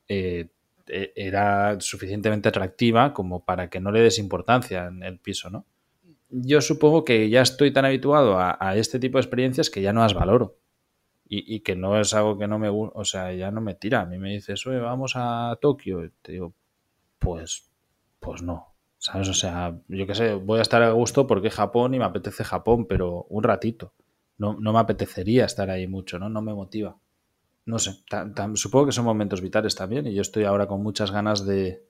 eh, 0.08 0.48
e, 0.86 1.12
era 1.16 1.80
suficientemente 1.80 2.48
atractiva 2.48 3.12
como 3.12 3.44
para 3.44 3.68
que 3.68 3.80
no 3.80 3.90
le 3.90 4.02
des 4.02 4.20
importancia 4.20 4.86
en 4.86 5.02
el 5.02 5.18
piso, 5.18 5.50
¿no? 5.50 5.66
Yo 6.28 6.60
supongo 6.60 7.04
que 7.04 7.28
ya 7.28 7.42
estoy 7.42 7.72
tan 7.72 7.84
habituado 7.84 8.38
a, 8.38 8.56
a 8.60 8.76
este 8.76 9.00
tipo 9.00 9.18
de 9.18 9.22
experiencias 9.22 9.70
que 9.70 9.82
ya 9.82 9.92
no 9.92 10.02
las 10.02 10.14
valoro 10.14 10.56
y, 11.28 11.60
que 11.60 11.74
no 11.74 11.98
es 12.00 12.14
algo 12.14 12.38
que 12.38 12.46
no 12.46 12.58
me 12.58 12.68
gusta, 12.68 12.98
o 12.98 13.04
sea, 13.04 13.32
ya 13.32 13.50
no 13.50 13.60
me 13.60 13.74
tira. 13.74 14.02
A 14.02 14.06
mí 14.06 14.18
me 14.18 14.30
dices, 14.30 14.64
oye, 14.66 14.78
vamos 14.78 15.12
a 15.16 15.58
Tokio. 15.60 16.04
Y 16.04 16.10
te 16.22 16.32
digo, 16.32 16.54
pues, 17.18 17.68
pues 18.20 18.42
no. 18.42 18.75
¿Sabes? 18.98 19.28
O 19.28 19.34
sea, 19.34 19.78
yo 19.88 20.06
qué 20.06 20.14
sé, 20.14 20.34
voy 20.34 20.58
a 20.58 20.62
estar 20.62 20.82
a 20.82 20.90
gusto 20.90 21.26
porque 21.26 21.50
Japón 21.50 21.94
y 21.94 21.98
me 21.98 22.04
apetece 22.04 22.44
Japón, 22.44 22.86
pero 22.86 23.26
un 23.28 23.42
ratito. 23.42 23.92
No, 24.38 24.58
no 24.58 24.72
me 24.72 24.78
apetecería 24.78 25.44
estar 25.44 25.70
ahí 25.70 25.86
mucho, 25.86 26.18
¿no? 26.18 26.28
No 26.28 26.42
me 26.42 26.54
motiva. 26.54 26.98
No 27.64 27.78
sé, 27.78 28.02
supongo 28.54 28.86
que 28.86 28.92
son 28.92 29.04
momentos 29.04 29.40
vitales 29.40 29.74
también 29.74 30.06
y 30.06 30.14
yo 30.14 30.22
estoy 30.22 30.44
ahora 30.44 30.68
con 30.68 30.82
muchas 30.82 31.10
ganas 31.10 31.44
de 31.44 31.84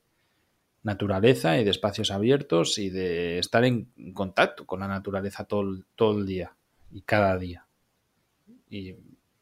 naturaleza 0.82 1.58
y 1.58 1.64
de 1.64 1.70
espacios 1.70 2.10
abiertos 2.10 2.78
y 2.78 2.88
de 2.88 3.38
estar 3.38 3.64
en 3.64 3.92
contacto 4.14 4.64
con 4.64 4.80
la 4.80 4.88
naturaleza 4.88 5.44
todo, 5.44 5.80
todo 5.94 6.18
el 6.18 6.26
día 6.26 6.56
y 6.90 7.02
cada 7.02 7.36
día. 7.36 7.66
Y 8.70 8.94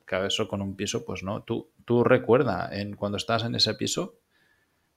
cada 0.04 0.26
eso 0.26 0.48
con 0.48 0.60
un 0.62 0.74
piso, 0.74 1.04
pues 1.04 1.22
no. 1.22 1.42
Tú, 1.42 1.70
tú 1.84 2.02
recuerda 2.02 2.68
en 2.72 2.96
cuando 2.96 3.16
estás 3.16 3.44
en 3.44 3.54
ese 3.54 3.74
piso, 3.74 4.16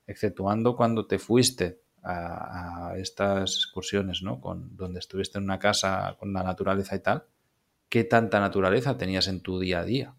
exceptuando 0.07 0.75
cuando 0.75 1.05
te 1.05 1.19
fuiste 1.19 1.81
a, 2.03 2.93
estas 2.97 3.55
excursiones, 3.55 4.21
¿no? 4.23 4.39
Con, 4.39 4.75
donde 4.75 4.99
estuviste 4.99 5.37
en 5.37 5.43
una 5.43 5.59
casa 5.59 6.15
con 6.19 6.33
la 6.33 6.43
naturaleza 6.43 6.95
y 6.95 6.99
tal, 6.99 7.25
¿qué 7.89 8.03
tanta 8.03 8.39
naturaleza 8.39 8.97
tenías 8.97 9.27
en 9.27 9.41
tu 9.41 9.59
día 9.59 9.79
a 9.79 9.83
día? 9.83 10.15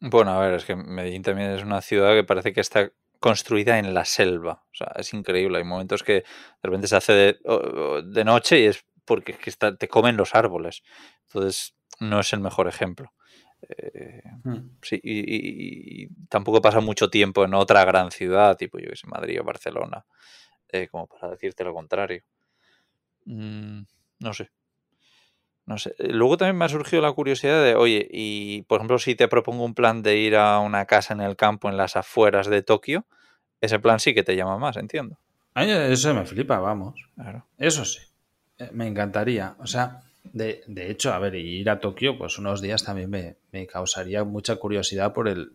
Bueno, 0.00 0.32
a 0.32 0.40
ver, 0.40 0.54
es 0.54 0.64
que 0.64 0.76
Medellín 0.76 1.22
también 1.22 1.50
es 1.50 1.62
una 1.62 1.80
ciudad 1.80 2.14
que 2.14 2.24
parece 2.24 2.52
que 2.52 2.60
está 2.60 2.90
construida 3.20 3.78
en 3.78 3.94
la 3.94 4.04
selva. 4.04 4.64
O 4.70 4.74
sea, 4.74 4.92
es 4.96 5.14
increíble. 5.14 5.58
Hay 5.58 5.64
momentos 5.64 6.02
que 6.02 6.12
de 6.12 6.24
repente 6.62 6.88
se 6.88 6.96
hace 6.96 7.12
de, 7.12 7.38
de 8.04 8.24
noche 8.24 8.60
y 8.60 8.66
es 8.66 8.84
porque 9.04 9.36
te 9.78 9.88
comen 9.88 10.16
los 10.16 10.34
árboles. 10.34 10.82
Entonces, 11.26 11.74
no 12.00 12.20
es 12.20 12.32
el 12.32 12.40
mejor 12.40 12.68
ejemplo. 12.68 13.12
Eh, 13.68 14.22
hmm. 14.44 14.76
sí, 14.82 15.00
y, 15.02 16.08
tampoco 16.28 16.60
pasa 16.60 16.80
mucho 16.80 17.08
tiempo 17.08 17.44
en 17.44 17.54
otra 17.54 17.84
gran 17.84 18.10
ciudad, 18.10 18.56
tipo 18.56 18.78
yo 18.78 18.90
que 18.90 18.96
sé, 18.96 19.06
Madrid 19.06 19.40
o 19.40 19.44
Barcelona, 19.44 20.04
eh, 20.68 20.88
como 20.88 21.06
para 21.06 21.30
decirte 21.30 21.64
lo 21.64 21.74
contrario. 21.74 22.22
Mm, 23.26 23.82
no 24.20 24.32
sé. 24.32 24.50
No 25.66 25.78
sé. 25.78 25.94
Eh, 25.98 26.08
luego 26.12 26.36
también 26.36 26.56
me 26.56 26.64
ha 26.64 26.68
surgido 26.68 27.02
la 27.02 27.12
curiosidad 27.12 27.62
de, 27.64 27.74
oye, 27.74 28.06
y 28.10 28.62
por 28.62 28.80
ejemplo, 28.80 28.98
si 28.98 29.14
te 29.14 29.28
propongo 29.28 29.64
un 29.64 29.74
plan 29.74 30.02
de 30.02 30.16
ir 30.16 30.36
a 30.36 30.58
una 30.58 30.84
casa 30.86 31.14
en 31.14 31.20
el 31.20 31.36
campo 31.36 31.68
en 31.68 31.76
las 31.76 31.96
afueras 31.96 32.48
de 32.48 32.62
Tokio, 32.62 33.06
ese 33.60 33.78
plan 33.78 33.98
sí 34.00 34.14
que 34.14 34.22
te 34.22 34.36
llama 34.36 34.58
más, 34.58 34.76
entiendo. 34.76 35.18
eso 35.54 36.14
me 36.14 36.26
flipa, 36.26 36.58
vamos. 36.58 37.00
Eso 37.58 37.84
sí. 37.84 38.00
Me 38.72 38.86
encantaría. 38.86 39.56
O 39.58 39.66
sea, 39.66 40.02
de, 40.22 40.62
de, 40.66 40.90
hecho, 40.90 41.12
a 41.12 41.18
ver, 41.18 41.34
ir 41.34 41.68
a 41.70 41.80
Tokio, 41.80 42.18
pues 42.18 42.38
unos 42.38 42.60
días 42.60 42.84
también 42.84 43.10
me, 43.10 43.36
me, 43.52 43.66
causaría 43.66 44.24
mucha 44.24 44.56
curiosidad 44.56 45.12
por 45.12 45.28
el, 45.28 45.52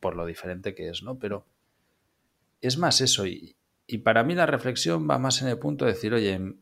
por 0.00 0.16
lo 0.16 0.24
diferente 0.24 0.74
que 0.74 0.88
es, 0.88 1.02
¿no? 1.02 1.18
Pero 1.18 1.44
es 2.60 2.78
más 2.78 3.00
eso, 3.00 3.26
y, 3.26 3.56
y 3.88 3.98
para 3.98 4.22
mí 4.22 4.34
la 4.34 4.46
reflexión 4.46 5.08
va 5.10 5.18
más 5.18 5.40
en 5.42 5.48
el 5.48 5.58
punto 5.58 5.86
de 5.86 5.92
decir, 5.92 6.12
oye, 6.12 6.32
en, 6.34 6.60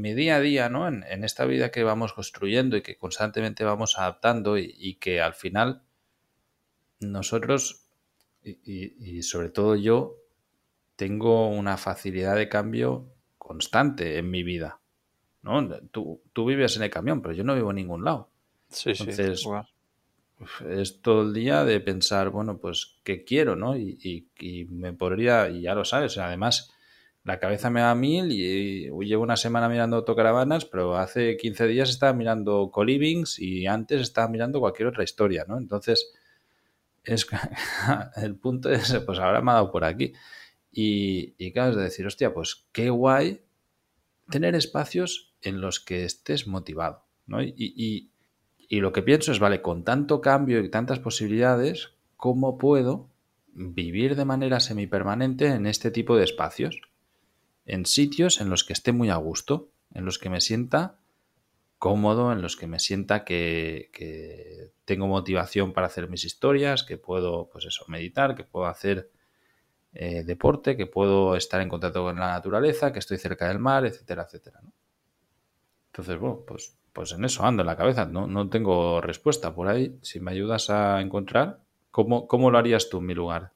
mi 0.00 0.12
día 0.12 0.36
a 0.36 0.40
día, 0.40 0.68
¿no? 0.68 0.88
En, 0.88 1.04
en, 1.04 1.22
esta 1.22 1.46
vida 1.46 1.70
que 1.70 1.84
vamos 1.84 2.12
construyendo 2.12 2.76
y 2.76 2.82
que 2.82 2.96
constantemente 2.96 3.62
vamos 3.64 3.96
adaptando 3.96 4.58
y, 4.58 4.74
y 4.76 4.96
que 4.96 5.20
al 5.22 5.34
final 5.34 5.82
nosotros, 6.98 7.86
y, 8.42 9.18
y 9.18 9.22
sobre 9.22 9.50
todo 9.50 9.76
yo, 9.76 10.16
tengo 10.96 11.48
una 11.48 11.76
facilidad 11.76 12.34
de 12.34 12.48
cambio 12.48 13.14
constante 13.38 14.18
en 14.18 14.28
mi 14.30 14.42
vida. 14.42 14.80
¿no? 15.42 15.64
Tú, 15.92 16.22
tú, 16.32 16.44
vives 16.44 16.76
en 16.76 16.82
el 16.82 16.90
camión, 16.90 17.22
pero 17.22 17.34
yo 17.34 17.44
no 17.44 17.54
vivo 17.54 17.70
en 17.70 17.76
ningún 17.76 18.04
lado. 18.04 18.30
Sí, 18.68 18.90
Entonces, 18.90 19.42
sí. 19.42 19.48
Es 20.68 21.02
todo 21.02 21.22
el 21.22 21.34
día 21.34 21.64
de 21.64 21.80
pensar, 21.80 22.30
bueno, 22.30 22.58
pues, 22.58 22.96
¿qué 23.02 23.24
quiero, 23.24 23.56
no? 23.56 23.76
Y, 23.76 24.28
y, 24.38 24.64
me 24.66 24.92
podría, 24.92 25.48
y 25.48 25.62
ya 25.62 25.74
lo 25.74 25.84
sabes, 25.84 26.16
además, 26.18 26.72
la 27.24 27.40
cabeza 27.40 27.70
me 27.70 27.80
da 27.80 27.94
mil 27.94 28.30
y, 28.30 28.88
llevo 29.04 29.22
una 29.22 29.36
semana 29.36 29.68
mirando 29.68 29.96
autocaravanas, 29.96 30.64
pero 30.64 30.96
hace 30.96 31.36
15 31.36 31.66
días 31.66 31.90
estaba 31.90 32.12
mirando 32.12 32.70
colivings 32.70 33.38
y 33.38 33.66
antes 33.66 34.00
estaba 34.00 34.28
mirando 34.28 34.60
cualquier 34.60 34.88
otra 34.88 35.04
historia, 35.04 35.44
¿no? 35.48 35.58
Entonces, 35.58 36.12
es 37.04 37.26
el 38.16 38.36
punto 38.36 38.70
es, 38.70 38.94
pues 39.06 39.18
ahora 39.18 39.40
me 39.42 39.50
ha 39.50 39.54
dado 39.54 39.72
por 39.72 39.84
aquí. 39.84 40.12
Y, 40.70 41.34
y 41.38 41.52
claro, 41.52 41.72
es 41.72 41.76
decir, 41.78 42.06
hostia, 42.06 42.32
pues 42.32 42.68
qué 42.72 42.90
guay 42.90 43.42
tener 44.30 44.54
espacios 44.54 45.34
en 45.40 45.60
los 45.60 45.80
que 45.80 46.04
estés 46.04 46.46
motivado. 46.46 47.04
¿no? 47.26 47.42
Y, 47.42 48.10
lo 48.70 48.92
que 48.92 49.02
pienso 49.02 49.32
es, 49.32 49.38
vale, 49.38 49.62
con 49.62 49.84
tanto 49.84 50.20
cambio 50.20 50.60
y 50.60 50.68
tantas 50.68 50.98
posibilidades, 50.98 51.94
¿cómo 52.16 52.58
puedo 52.58 53.08
vivir 53.54 54.14
de 54.14 54.24
manera 54.24 54.60
semipermanente 54.60 55.46
en 55.46 55.66
este 55.66 55.90
tipo 55.90 56.16
de 56.16 56.24
espacios? 56.24 56.80
En 57.64 57.86
sitios 57.86 58.40
en 58.40 58.50
los 58.50 58.64
que 58.64 58.74
esté 58.74 58.92
muy 58.92 59.08
a 59.10 59.16
gusto, 59.16 59.70
en 59.94 60.04
los 60.04 60.18
que 60.18 60.30
me 60.30 60.40
sienta 60.40 60.98
cómodo, 61.78 62.32
en 62.32 62.42
los 62.42 62.56
que 62.56 62.66
me 62.66 62.78
sienta 62.78 63.24
que, 63.24 64.70
tengo 64.84 65.06
motivación 65.06 65.72
para 65.72 65.86
hacer 65.86 66.08
mis 66.08 66.24
historias, 66.24 66.82
que 66.82 66.96
puedo, 66.96 67.48
pues 67.50 67.66
eso, 67.66 67.84
meditar, 67.88 68.34
que 68.34 68.44
puedo 68.44 68.66
hacer 68.66 69.10
eh, 69.92 70.24
deporte, 70.24 70.76
que 70.76 70.86
puedo 70.86 71.36
estar 71.36 71.60
en 71.60 71.68
contacto 71.68 72.02
con 72.02 72.16
la 72.18 72.28
naturaleza, 72.28 72.92
que 72.92 72.98
estoy 72.98 73.18
cerca 73.18 73.48
del 73.48 73.58
mar, 73.58 73.84
etcétera, 73.84 74.24
etcétera. 74.24 74.60
Entonces, 75.92 76.18
bueno, 76.18 76.42
pues, 76.46 76.77
pues 76.92 77.12
en 77.12 77.24
eso 77.24 77.44
ando 77.44 77.62
en 77.62 77.66
la 77.66 77.76
cabeza. 77.76 78.06
No, 78.06 78.26
no 78.26 78.48
tengo 78.48 79.00
respuesta 79.00 79.54
por 79.54 79.68
ahí. 79.68 79.98
Si 80.02 80.20
me 80.20 80.32
ayudas 80.32 80.70
a 80.70 81.00
encontrar, 81.00 81.60
¿cómo, 81.90 82.26
cómo 82.26 82.50
lo 82.50 82.58
harías 82.58 82.88
tú 82.88 82.98
en 82.98 83.06
mi 83.06 83.14
lugar? 83.14 83.52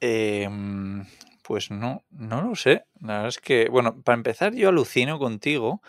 Em, 0.00 1.04
pues 1.42 1.70
no, 1.70 2.04
no 2.10 2.42
lo 2.42 2.54
sé. 2.54 2.84
La 3.00 3.14
verdad 3.14 3.28
es 3.28 3.38
que, 3.38 3.68
bueno, 3.68 4.02
para 4.02 4.16
empezar, 4.16 4.54
yo 4.54 4.68
alucino 4.68 5.18
contigo 5.18 5.80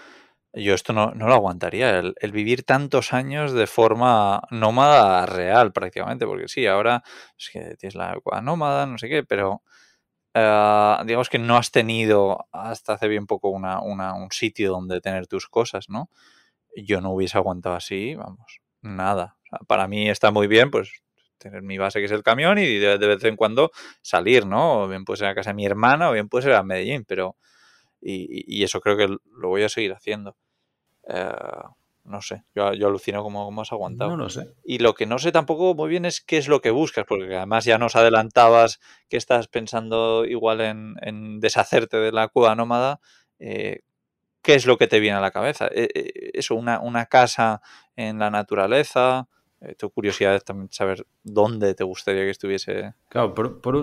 yo 0.54 0.74
esto 0.74 0.94
no, 0.94 1.12
no 1.12 1.28
lo 1.28 1.34
aguantaría, 1.34 2.00
el, 2.00 2.32
vivir 2.32 2.64
tantos 2.64 3.14
años 3.14 3.54
de 3.54 3.68
forma 3.68 4.42
nómada 4.50 5.26
real 5.26 5.72
prácticamente, 5.72 6.26
porque 6.26 6.48
sí, 6.48 6.66
ahora 6.66 7.04
es 7.38 7.50
que 7.52 7.76
tienes 7.76 7.96
la 7.96 8.20
nómada, 8.42 8.86
no 8.86 8.98
sé 8.98 9.10
qué, 9.10 9.24
pero 9.24 9.62
eh, 10.38 10.98
digamos 11.06 11.30
que 11.30 11.40
no 11.40 11.58
has 11.58 11.72
tenido 11.72 12.48
hasta 12.52 12.94
hace 12.94 13.08
bien 13.08 13.26
poco 13.26 13.50
una, 13.50 13.82
una, 13.82 14.14
un 14.14 14.32
sitio 14.32 14.72
donde 14.72 15.02
tener 15.02 15.28
tus 15.28 15.48
cosas, 15.48 15.90
¿no? 15.90 16.10
Yo 16.76 17.02
no 17.02 17.12
hubiese 17.12 17.38
aguantado 17.38 17.76
así, 17.76 18.16
vamos, 18.16 18.62
nada. 18.82 19.38
para 19.68 19.88
mí 19.88 20.10
está 20.10 20.32
muy 20.32 20.48
bien, 20.48 20.70
pues 20.70 20.92
tener 21.40 21.62
mi 21.64 21.78
base 21.78 22.00
que 22.00 22.06
es 22.06 22.12
el 22.12 22.24
camión 22.24 22.58
y 22.58 22.78
de, 22.78 22.98
vez 22.98 23.24
en 23.24 23.36
cuando 23.36 23.72
salir, 24.02 24.46
¿no? 24.46 24.84
O 24.84 24.88
bien 24.88 25.06
puede 25.06 25.18
ser 25.18 25.28
a 25.28 25.36
casa 25.36 25.52
de 25.52 25.56
mi 25.56 25.66
hermana 25.66 26.10
o 26.10 26.14
bien 26.14 26.30
puede 26.30 26.44
ser 26.44 26.54
a 26.54 26.64
Medellín, 26.64 27.06
pero... 27.06 27.36
Y, 28.00 28.64
eso 28.64 28.80
creo 28.80 28.96
que 28.96 29.08
lo 29.08 29.50
voy 29.50 29.64
a 29.64 29.70
seguir 29.70 29.92
haciendo. 29.92 30.38
Eh, 31.10 31.32
no 32.08 32.22
sé, 32.22 32.44
yo, 32.56 32.74
yo 32.74 32.88
alucino 32.88 33.22
cómo, 33.22 33.62
has 33.62 33.72
aguantado. 33.72 34.12
No 34.12 34.18
lo 34.18 34.30
sé. 34.30 34.54
Y 34.64 34.80
lo 34.80 34.94
que 34.94 35.06
no 35.06 35.20
sé 35.20 35.32
tampoco 35.32 35.76
muy 35.76 35.90
bien 35.90 36.06
es 36.06 36.22
qué 36.22 36.38
es 36.38 36.48
lo 36.48 36.62
que 36.62 36.72
buscas, 36.72 37.06
porque 37.06 37.36
además 37.36 37.66
ya 37.66 37.78
nos 37.78 37.96
adelantabas 37.96 38.80
que 39.10 39.18
estás 39.18 39.48
pensando 39.48 40.26
igual 40.26 40.62
en, 40.62 41.40
deshacerte 41.40 41.98
de 41.98 42.12
la 42.14 42.30
cueva 42.30 42.56
nómada. 42.56 43.02
Eh, 43.40 43.82
¿Qué 44.42 44.56
es 44.56 44.66
lo 44.66 44.78
que 44.78 44.88
te 44.88 45.02
viene 45.02 45.18
a 45.18 45.22
la 45.22 45.32
cabeza? 45.32 45.68
Eh, 45.70 46.32
eso, 46.34 46.56
una, 46.56 46.80
una, 46.80 47.08
casa 47.08 47.62
en 47.98 48.20
la 48.20 48.30
naturaleza. 48.30 49.28
tu 49.78 49.92
curiosidad 49.92 50.36
es 50.36 50.46
también 50.46 50.72
saber 50.72 51.06
dónde 51.24 51.76
te 51.76 51.84
gustaría 51.84 52.24
que 52.24 52.30
estuviese 52.30 52.94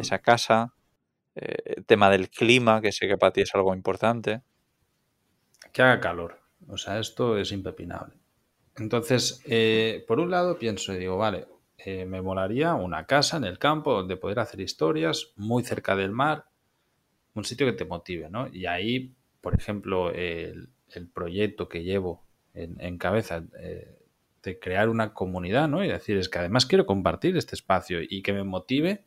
esa 0.00 0.18
casa. 0.20 0.74
el 1.34 1.84
tema 1.84 2.08
del 2.08 2.30
clima, 2.30 2.80
que 2.80 2.92
sé 2.92 3.06
que 3.06 3.18
para 3.18 3.32
ti 3.32 3.42
es 3.42 3.54
algo 3.54 3.74
importante. 3.74 4.40
que 5.72 5.82
haga 5.82 6.00
calor. 6.00 6.43
O 6.68 6.76
sea, 6.76 6.98
esto 6.98 7.36
es 7.38 7.52
impepinable. 7.52 8.14
Entonces, 8.76 9.42
eh, 9.46 10.04
por 10.06 10.20
un 10.20 10.30
lado 10.30 10.58
pienso 10.58 10.92
y 10.92 10.98
digo, 10.98 11.16
vale, 11.16 11.46
eh, 11.78 12.04
me 12.06 12.22
molaría 12.22 12.74
una 12.74 13.06
casa 13.06 13.36
en 13.36 13.44
el 13.44 13.58
campo 13.58 13.92
donde 13.92 14.16
poder 14.16 14.40
hacer 14.40 14.60
historias, 14.60 15.32
muy 15.36 15.62
cerca 15.62 15.94
del 15.94 16.10
mar, 16.10 16.46
un 17.34 17.44
sitio 17.44 17.66
que 17.66 17.72
te 17.72 17.84
motive, 17.84 18.30
¿no? 18.30 18.48
Y 18.52 18.66
ahí, 18.66 19.14
por 19.40 19.54
ejemplo, 19.54 20.10
el, 20.10 20.70
proyecto 21.12 21.68
que 21.68 21.82
llevo 21.82 22.24
en, 22.54 22.98
cabeza 22.98 23.42
eh, 23.58 23.98
de 24.44 24.58
crear 24.60 24.88
una 24.88 25.12
comunidad, 25.12 25.68
¿no? 25.68 25.84
Y 25.84 25.88
decir, 25.88 26.16
es 26.16 26.28
que 26.28 26.38
además 26.38 26.66
quiero 26.66 26.86
compartir 26.86 27.36
este 27.36 27.56
espacio 27.56 27.98
y 28.00 28.22
que 28.22 28.32
me 28.32 28.44
motive 28.44 29.04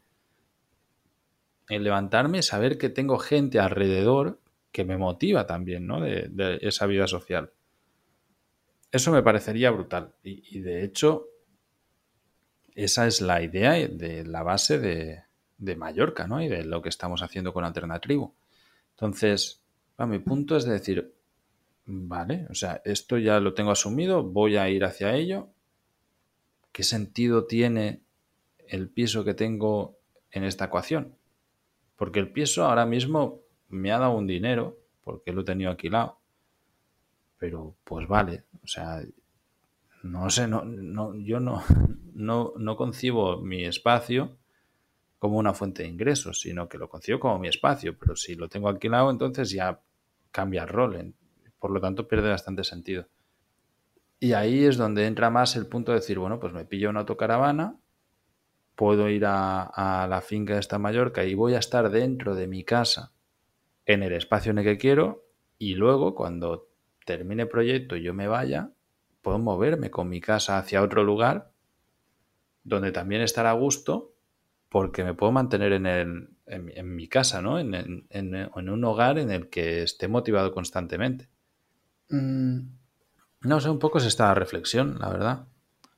el 1.70 1.84
levantarme, 1.84 2.42
saber 2.42 2.78
que 2.78 2.90
tengo 2.90 3.18
gente 3.20 3.60
alrededor 3.60 4.40
que 4.78 4.86
me 4.86 4.96
motiva 4.96 5.48
también, 5.48 5.88
¿no? 5.88 6.02
De, 6.02 6.60
esa 6.62 6.86
vida 6.86 7.08
social. 7.08 7.52
Eso 8.92 9.12
me 9.12 9.24
parecería 9.24 9.72
brutal. 9.72 10.14
Y, 10.22 10.60
de 10.60 10.84
hecho, 10.84 11.30
esa 12.76 13.08
es 13.08 13.22
la 13.22 13.42
idea 13.42 13.72
de 13.72 14.24
la 14.24 14.44
base 14.44 14.78
de, 14.78 15.76
Mallorca, 15.76 16.28
¿no? 16.28 16.44
Y 16.44 16.48
de 16.48 16.64
lo 16.64 16.84
que 16.84 16.90
estamos 16.90 17.24
haciendo 17.24 17.54
con 17.54 17.66
Alternativo. 17.66 18.36
Entonces, 18.92 19.64
a 19.98 20.06
mi 20.06 20.20
punto 20.20 20.56
es 20.56 20.66
de 20.66 20.74
decir, 20.74 21.12
vale, 21.88 22.46
o 22.52 22.54
sea, 22.54 22.80
esto 22.86 23.18
ya 23.18 23.40
lo 23.40 23.56
tengo 23.56 23.72
asumido, 23.72 24.22
voy 24.22 24.58
a 24.58 24.70
ir 24.70 24.86
hacia 24.86 25.16
ello. 25.16 25.50
¿Qué 26.72 26.84
sentido 26.84 27.46
tiene 27.46 28.02
el 28.68 28.90
piso 28.90 29.26
que 29.26 29.34
tengo 29.34 29.98
en 30.30 30.44
esta 30.44 30.66
ecuación? 30.66 31.16
Porque 31.96 32.20
el 32.20 32.32
piso 32.32 32.64
ahora 32.64 32.86
mismo 32.86 33.47
me 33.70 33.92
ha 33.92 34.00
dado 34.00 34.14
un 34.14 34.28
dinero, 34.28 34.78
porque 35.04 35.32
lo 35.32 35.42
he 35.42 35.46
tenido 35.46 35.72
alquilado. 35.72 36.20
Pero 37.38 37.76
pues 37.84 38.08
vale, 38.08 38.46
o 38.64 38.68
sea, 38.68 39.02
no 40.04 40.30
sé, 40.30 40.48
no, 40.48 40.64
no, 40.66 41.16
yo 41.16 41.40
no, 41.40 41.64
no, 42.14 42.54
no 42.58 42.76
concibo 42.76 43.42
mi 43.42 43.66
espacio 43.66 44.38
como 45.20 45.38
una 45.38 45.54
fuente 45.54 45.84
de 45.84 45.90
ingresos, 45.90 46.40
sino 46.40 46.68
que 46.68 46.78
lo 46.78 46.90
concibo 46.90 47.20
como 47.20 47.40
mi 47.40 47.48
espacio. 47.48 47.98
Pero 47.98 48.16
si 48.16 48.36
lo 48.36 48.50
tengo 48.50 48.70
alquilado, 48.70 49.10
entonces 49.10 49.52
ya 49.52 49.80
cambia 50.32 50.64
el 50.64 50.70
rol. 50.70 51.14
Por 51.60 51.72
lo 51.72 51.82
tanto, 51.82 52.08
pierde 52.08 52.30
bastante 52.30 52.64
sentido. 52.64 53.08
Y 54.20 54.34
ahí 54.34 54.66
es 54.66 54.78
donde 54.78 55.06
entra 55.06 55.30
más 55.30 55.56
el 55.56 55.68
punto 55.68 55.92
de 55.92 56.00
decir, 56.00 56.18
bueno, 56.18 56.40
pues 56.40 56.54
me 56.54 56.66
pillo 56.66 56.90
una 56.90 57.02
autocaravana, 57.02 57.78
puedo 58.76 59.10
ir 59.10 59.26
a, 59.26 59.64
a 59.64 60.08
la 60.08 60.22
finca 60.22 60.56
de 60.56 60.60
esta 60.60 60.80
Mallorca 60.80 61.24
y 61.24 61.36
voy 61.36 61.54
a 61.54 61.60
estar 61.60 61.92
dentro 61.92 62.34
de 62.34 62.48
mi 62.48 62.64
casa 62.64 63.14
en 63.88 64.04
el 64.04 64.14
espacio 64.14 64.52
en 64.52 64.60
el 64.60 64.64
que 64.66 64.78
quiero 64.78 65.26
y 65.58 65.74
luego 65.74 66.14
cuando 66.14 66.70
termine 67.06 67.44
el 67.44 67.50
proyecto 67.50 67.96
y 67.96 68.04
yo 68.04 68.14
me 68.14 68.28
vaya, 68.28 68.70
puedo 69.22 69.40
moverme 69.40 69.90
con 69.90 70.10
mi 70.10 70.22
casa 70.22 70.58
hacia 70.58 70.84
otro 70.84 71.04
lugar 71.04 71.52
donde 72.64 72.92
también 72.92 73.22
estará 73.22 73.52
a 73.52 73.54
gusto 73.54 74.14
porque 74.70 75.06
me 75.06 75.14
puedo 75.14 75.32
mantener 75.32 75.72
en, 75.72 75.86
el, 75.86 76.30
en, 76.46 76.96
mi 76.96 77.08
casa, 77.08 77.42
¿no? 77.42 77.58
En, 77.58 77.74
en, 78.10 78.70
un 78.70 78.84
hogar 78.84 79.18
en 79.18 79.32
el 79.32 79.50
que 79.50 79.84
esté 79.84 80.10
motivado 80.10 80.52
constantemente. 80.52 81.30
Mm, 82.10 82.60
no 83.44 83.62
sé, 83.62 83.70
un 83.70 83.80
poco 83.80 84.00
es 84.00 84.06
esta 84.06 84.34
reflexión, 84.34 85.00
la 85.00 85.10
verdad. 85.10 85.48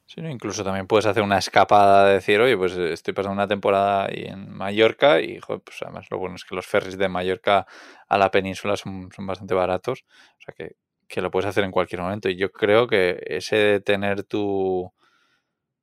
Sí, 0.10 0.22
incluso 0.22 0.64
también 0.64 0.88
puedes 0.88 1.06
hacer 1.06 1.22
una 1.22 1.38
escapada 1.38 2.08
de 2.08 2.14
decir, 2.16 2.42
oye, 2.42 2.58
pues 2.58 2.76
estoy 2.76 3.14
pasando 3.14 3.36
una 3.36 3.48
temporada 3.48 4.06
ahí 4.06 4.24
en 4.26 4.50
Mallorca 4.52 5.22
y, 5.22 5.38
joder, 5.40 5.62
pues 5.62 5.78
además 5.84 6.08
lo 6.10 6.18
bueno 6.18 6.36
es 6.36 6.44
que 6.46 6.56
los 6.56 6.66
ferries 6.66 6.98
de 6.98 7.08
Mallorca 7.08 7.68
a 8.08 8.18
la 8.18 8.32
península 8.32 8.76
son, 8.76 9.10
bastante 9.20 9.54
baratos, 9.54 10.06
o 10.40 10.42
sea 10.42 10.56
que, 10.58 11.22
lo 11.22 11.30
puedes 11.30 11.48
hacer 11.48 11.64
en 11.64 11.70
cualquier 11.70 12.02
momento. 12.02 12.28
Y 12.28 12.38
yo 12.38 12.52
creo 12.52 12.88
que 12.88 13.22
ese 13.24 13.56
de 13.56 13.80
tener 13.82 14.24
tu, 14.24 14.92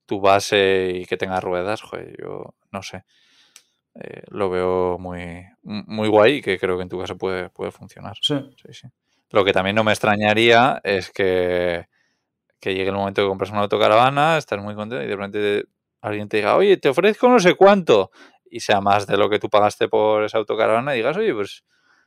tu 0.07 0.21
base 0.21 0.91
y 0.93 1.07
que 1.07 1.17
tenga 1.17 1.39
ruedas, 1.39 1.83
joder, 1.83 2.17
yo 2.21 2.57
no 2.73 2.83
sé, 2.83 3.05
eh, 3.95 4.23
lo 4.27 4.51
veo 4.51 4.99
muy, 4.99 5.45
muy 5.63 6.09
guay 6.09 6.39
y 6.39 6.43
que 6.43 6.59
creo 6.59 6.77
que 6.77 6.83
en 6.83 6.89
tu 6.89 6.99
caso 6.99 7.17
puede, 7.17 7.49
puede 7.51 7.71
funcionar. 7.71 8.17
Sí. 8.21 8.35
sí, 8.61 8.73
sí. 8.73 8.89
Lo 9.31 9.45
que 9.45 9.53
también 9.53 9.77
no 9.77 9.85
me 9.85 9.93
extrañaría 9.93 10.81
es 10.83 11.13
que 11.13 11.87
que 12.61 12.75
llegue 12.75 12.89
el 12.89 12.97
momento 12.97 13.23
que 13.23 13.29
compras 13.29 13.51
una 13.51 13.61
autocaravana, 13.61 14.39
estás 14.39 14.63
muy 14.63 14.75
contento 14.75 15.05
y 15.05 15.09
de 15.09 15.17
repente 15.17 15.65
alguien 16.01 16.29
te 16.29 16.39
diga, 16.39 16.57
oye, 16.57 16.77
te 16.77 16.89
ofrezco 16.89 17.29
no 17.29 17.39
sé 17.39 17.55
cuánto, 17.55 18.11
y 18.51 18.61
sea 18.61 18.81
más 18.81 19.07
de 19.07 19.17
lo 19.17 19.29
que 19.29 19.39
tú 19.39 19.49
pagaste 19.49 19.89
por 19.89 20.25
esa 20.25 20.39
autocaravana 20.39 20.95
y 20.95 20.99
digas, 20.99 21.17
oye, 21.17 21.35
pues, 21.35 21.65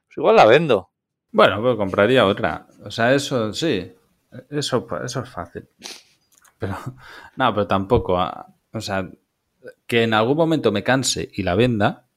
pues 0.07 0.17
igual 0.17 0.35
la 0.35 0.45
vendo. 0.45 0.89
Bueno, 1.31 1.61
pues 1.61 1.75
compraría 1.75 2.25
otra. 2.25 2.67
O 2.83 2.89
sea, 2.89 3.13
eso 3.13 3.53
sí, 3.53 3.93
eso, 4.49 4.87
eso 5.03 5.19
es 5.21 5.29
fácil. 5.29 5.67
Pero, 6.57 6.75
no, 7.35 7.53
pero 7.53 7.67
tampoco. 7.67 8.19
Ah, 8.19 8.47
o 8.73 8.81
sea, 8.81 9.09
que 9.85 10.03
en 10.03 10.13
algún 10.13 10.37
momento 10.37 10.71
me 10.71 10.83
canse 10.83 11.29
y 11.33 11.43
la 11.43 11.55
venda, 11.55 12.07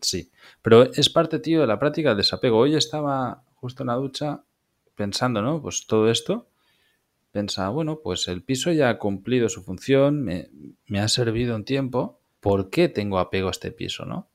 sí. 0.00 0.30
Pero 0.62 0.82
es 0.82 1.08
parte, 1.08 1.38
tío, 1.38 1.60
de 1.62 1.66
la 1.66 1.78
práctica 1.78 2.10
del 2.10 2.18
desapego. 2.18 2.58
Hoy 2.58 2.74
estaba 2.74 3.42
justo 3.54 3.82
en 3.82 3.88
la 3.88 3.94
ducha 3.94 4.42
pensando, 4.94 5.40
¿no? 5.40 5.62
Pues 5.62 5.86
todo 5.86 6.10
esto 6.10 6.48
pensaba, 7.38 7.68
bueno, 7.68 8.00
pues 8.02 8.26
el 8.26 8.42
piso 8.42 8.72
ya 8.72 8.90
ha 8.90 8.98
cumplido 8.98 9.48
su 9.48 9.62
función, 9.62 10.24
me, 10.24 10.50
ha 10.98 11.06
servido 11.06 11.54
un 11.54 11.64
tiempo, 11.64 12.18
¿por 12.40 12.68
qué 12.68 12.88
tengo 12.88 13.20
apego 13.20 13.46
a 13.46 13.52
este 13.52 13.70
piso, 13.70 14.04
no? 14.04 14.28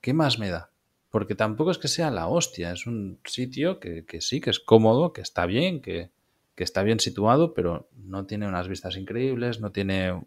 ¿Qué 0.00 0.12
más 0.12 0.40
me 0.40 0.48
da? 0.48 0.72
Porque 1.08 1.36
tampoco 1.36 1.70
es 1.70 1.78
que 1.78 1.86
sea 1.86 2.10
la 2.10 2.26
hostia, 2.26 2.72
es 2.72 2.84
un 2.88 3.20
sitio 3.24 3.78
que, 3.78 4.04
sí, 4.20 4.40
que 4.40 4.50
es 4.50 4.58
cómodo, 4.58 5.12
que 5.12 5.20
está 5.20 5.46
bien, 5.46 5.80
que, 5.80 6.10
está 6.56 6.82
bien 6.82 6.98
situado, 6.98 7.54
pero 7.54 7.88
no 7.94 8.26
tiene 8.26 8.48
unas 8.48 8.66
vistas 8.66 8.96
increíbles, 8.96 9.60
no 9.60 9.70
tiene... 9.70 10.20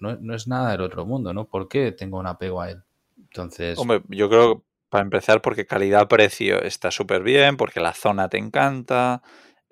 No, 0.00 0.34
es 0.34 0.48
nada 0.48 0.70
del 0.70 0.80
otro 0.80 1.04
mundo, 1.04 1.34
¿no? 1.34 1.48
¿Por 1.48 1.68
qué 1.68 1.92
tengo 1.92 2.18
un 2.18 2.28
apego 2.28 2.62
a 2.62 2.70
él? 2.70 2.82
Entonces... 3.18 3.78
Hombre, 3.78 4.00
yo 4.08 4.30
creo, 4.30 4.64
para 4.88 5.04
empezar, 5.04 5.42
porque 5.42 5.66
calidad-precio 5.66 6.62
está 6.62 6.90
súper 6.90 7.22
bien, 7.22 7.58
porque 7.58 7.80
la 7.80 7.92
zona 7.92 8.30
te 8.30 8.38
encanta, 8.38 9.22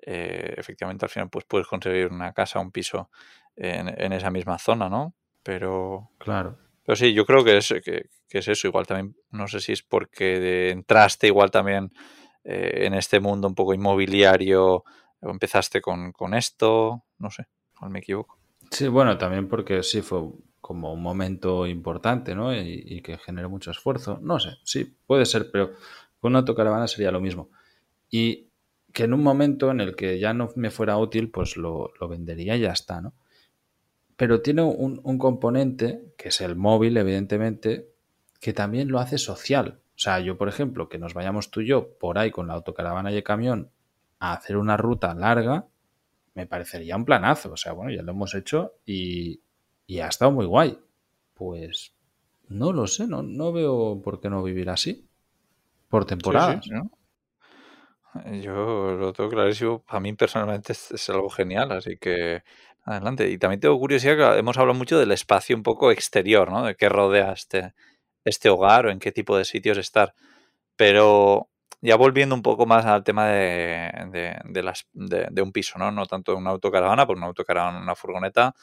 eh, 0.09 0.53
efectivamente 0.55 1.03
al 1.03 1.09
final 1.09 1.29
pues 1.29 1.43
puedes 1.43 1.67
conseguir 1.67 2.07
una 2.07 2.31
casa, 2.31 2.61
un 2.61 2.71
piso 2.71 3.09
en, 3.57 4.13
esa 4.13 4.31
misma 4.31 4.57
zona, 4.57 4.87
¿no? 4.87 5.13
Pero... 5.43 6.11
Claro. 6.17 6.57
Pero 6.85 6.95
sí, 6.95 7.13
yo 7.13 7.25
creo 7.25 7.43
que 7.43 7.57
es, 7.57 7.75
que, 7.83 8.09
es 8.29 8.47
eso. 8.47 8.67
Igual 8.67 8.87
también, 8.87 9.17
no 9.31 9.49
sé 9.49 9.59
si 9.59 9.73
es 9.73 9.83
porque 9.83 10.69
entraste 10.69 11.27
igual 11.27 11.51
también 11.51 11.91
eh, 12.45 12.85
en 12.85 12.93
este 12.93 13.19
mundo 13.19 13.49
un 13.49 13.55
poco 13.55 13.73
inmobiliario 13.73 14.85
o 15.19 15.29
empezaste 15.29 15.81
con, 15.81 16.13
esto, 16.33 17.03
no 17.17 17.29
sé, 17.29 17.47
igual 17.75 17.91
me 17.91 17.99
equivoco. 17.99 18.39
Sí, 18.71 18.87
bueno, 18.87 19.17
también 19.17 19.49
porque 19.49 19.83
sí 19.83 20.01
fue 20.01 20.21
como 20.61 20.93
un 20.93 21.01
momento 21.01 21.67
importante, 21.67 22.33
¿no? 22.33 22.55
Y, 22.55 22.81
y, 22.85 23.01
que 23.01 23.17
generó 23.17 23.49
mucho 23.49 23.71
esfuerzo. 23.71 24.19
No 24.21 24.39
sé, 24.39 24.51
sí, 24.63 24.97
puede 25.05 25.25
ser, 25.25 25.51
pero 25.51 25.71
con 26.21 26.31
una 26.31 26.39
autocaravana 26.39 26.87
sería 26.87 27.11
lo 27.11 27.19
mismo. 27.19 27.49
Y 28.09 28.46
que 28.93 29.03
en 29.03 29.13
un 29.13 29.23
momento 29.23 29.71
en 29.71 29.81
el 29.81 29.95
que 29.95 30.19
ya 30.19 30.33
no 30.33 30.49
me 30.55 30.71
fuera 30.71 30.97
útil, 30.97 31.29
pues 31.29 31.57
lo, 31.57 31.91
vendería 32.09 32.55
y 32.55 32.61
ya 32.61 32.71
está, 32.71 33.01
¿no? 33.01 33.13
Pero 34.15 34.41
tiene 34.41 34.63
un, 34.63 34.99
un, 35.03 35.17
componente, 35.19 36.13
que 36.17 36.29
es 36.29 36.41
el 36.41 36.55
móvil, 36.55 36.97
evidentemente, 36.97 37.89
que 38.39 38.53
también 38.53 38.89
lo 38.89 38.99
hace 38.99 39.19
social. 39.19 39.79
O 39.95 39.99
sea, 39.99 40.19
yo, 40.19 40.37
por 40.37 40.49
ejemplo, 40.49 40.89
que 40.89 40.97
nos 40.97 41.13
vayamos 41.13 41.51
tú 41.51 41.61
y 41.61 41.67
yo 41.67 41.97
por 41.99 42.17
ahí 42.17 42.31
con 42.31 42.47
la 42.47 42.55
autocaravana 42.55 43.11
y 43.11 43.17
el 43.17 43.23
camión 43.23 43.69
a 44.19 44.33
hacer 44.33 44.57
una 44.57 44.77
ruta 44.77 45.13
larga, 45.13 45.67
me 46.33 46.47
parecería 46.47 46.95
un 46.95 47.05
planazo. 47.05 47.51
O 47.51 47.57
sea, 47.57 47.73
bueno, 47.73 47.91
ya 47.91 48.01
lo 48.01 48.11
hemos 48.11 48.33
hecho 48.33 48.73
y, 48.85 49.41
y 49.85 49.99
ha 49.99 50.07
estado 50.07 50.31
muy 50.31 50.45
guay. 50.45 50.79
Pues 51.33 51.93
no 52.47 52.73
lo 52.73 52.87
sé, 52.87 53.07
no, 53.07 53.21
no 53.21 53.51
veo 53.51 54.01
por 54.03 54.19
qué 54.19 54.29
no 54.29 54.41
vivir 54.43 54.69
así. 54.69 55.07
Por 55.89 56.05
temporadas. 56.05 56.67
¿no? 56.67 56.91
Yo 58.41 58.95
lo 58.95 59.13
tengo 59.13 59.29
clarísimo. 59.29 59.83
A 59.87 59.99
mí 59.99 60.13
personalmente 60.13 60.73
es, 60.73 61.09
algo 61.09 61.29
genial, 61.29 61.71
así 61.71 61.97
que 61.97 62.43
adelante. 62.83 63.29
Y 63.29 63.37
también 63.37 63.59
tengo 63.59 63.77
curiosidad 63.79 64.15
que 64.17 64.39
hemos 64.39 64.57
hablado 64.57 64.77
mucho 64.77 64.99
del 64.99 65.11
espacio 65.11 65.55
un 65.55 65.63
poco 65.63 65.91
exterior, 65.91 66.51
¿no? 66.51 66.65
De 66.65 66.75
qué 66.75 66.89
rodea 66.89 67.31
este, 67.33 67.73
este 68.25 68.49
hogar 68.49 68.87
o 68.87 68.91
en 68.91 68.99
qué 68.99 69.11
tipo 69.11 69.37
de 69.37 69.45
sitios 69.45 69.77
estar. 69.77 70.13
Pero 70.75 71.49
ya 71.81 71.95
volviendo 71.97 72.35
un 72.35 72.41
poco 72.43 72.65
más 72.65 72.85
al 72.85 73.03
tema 73.03 73.27
de, 73.27 73.91
de, 74.45 74.63
las, 74.63 74.87
de, 74.93 75.41
un 75.41 75.51
piso, 75.51 75.79
¿no? 75.79 75.91
No 75.91 76.05
tanto 76.05 76.35
una 76.35 76.51
autocaravana, 76.51 77.05
porque 77.07 77.19
una 77.19 77.27
autocaravana, 77.27 77.79
una 77.79 77.95
furgoneta, 77.95 78.55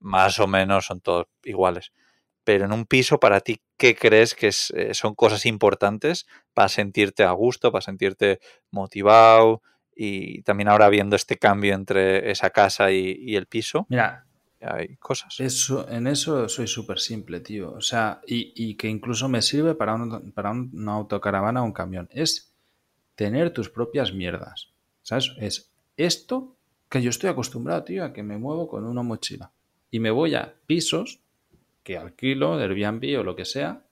más 0.00 0.38
o 0.40 0.46
menos 0.46 0.86
son 0.86 1.00
todos 1.00 1.26
iguales 1.44 1.92
pero 2.48 2.64
en 2.64 2.72
un 2.72 2.86
piso 2.86 3.20
para 3.20 3.42
ti, 3.42 3.60
¿qué 3.76 3.94
crees 3.94 4.34
que 4.34 4.46
eh, 4.48 4.94
son 4.94 5.14
cosas 5.14 5.44
importantes 5.44 6.26
para 6.54 6.70
sentirte 6.70 7.22
a 7.22 7.32
gusto, 7.32 7.70
para 7.70 7.82
sentirte 7.82 8.40
motivado? 8.70 9.60
Y 9.94 10.40
también 10.44 10.70
ahora 10.70 10.88
viendo 10.88 11.14
este 11.14 11.36
cambio 11.36 11.74
entre 11.74 12.30
esa 12.30 12.48
casa 12.48 12.90
y, 12.90 13.36
el 13.36 13.44
piso. 13.44 13.84
Mira, 13.90 14.24
hay 14.62 14.96
cosas. 14.96 15.38
Eso, 15.40 15.86
en 15.90 16.06
eso 16.06 16.48
soy 16.48 16.66
súper 16.66 17.00
simple, 17.00 17.40
tío. 17.40 17.70
O 17.72 17.82
sea, 17.82 18.22
y, 18.26 18.76
que 18.76 18.88
incluso 18.88 19.28
me 19.28 19.42
sirve 19.42 19.74
para, 19.74 19.98
para 20.32 20.52
una 20.52 20.92
autocaravana 20.94 21.60
o 21.60 21.66
un 21.66 21.72
camión. 21.72 22.08
Es 22.10 22.54
tener 23.14 23.52
tus 23.52 23.68
propias 23.68 24.14
mierdas. 24.14 24.72
¿Sabes? 25.02 25.34
Es 25.36 25.70
esto 25.98 26.56
que 26.88 27.02
yo 27.02 27.10
estoy 27.10 27.28
acostumbrado, 27.28 27.84
tío, 27.84 28.06
a 28.06 28.14
que 28.14 28.22
me 28.22 28.38
muevo 28.38 28.68
con 28.68 28.86
una 28.86 29.02
mochila. 29.02 29.52
Y 29.90 30.00
me 30.00 30.10
voy 30.10 30.34
a 30.34 30.54
pisos 30.66 31.20
que 31.88 31.96
alquilo, 31.96 32.58
de 32.58 32.64
Airbnb 32.64 33.18
o 33.18 33.22
lo 33.22 33.34
que 33.34 33.46
sea, 33.46 33.82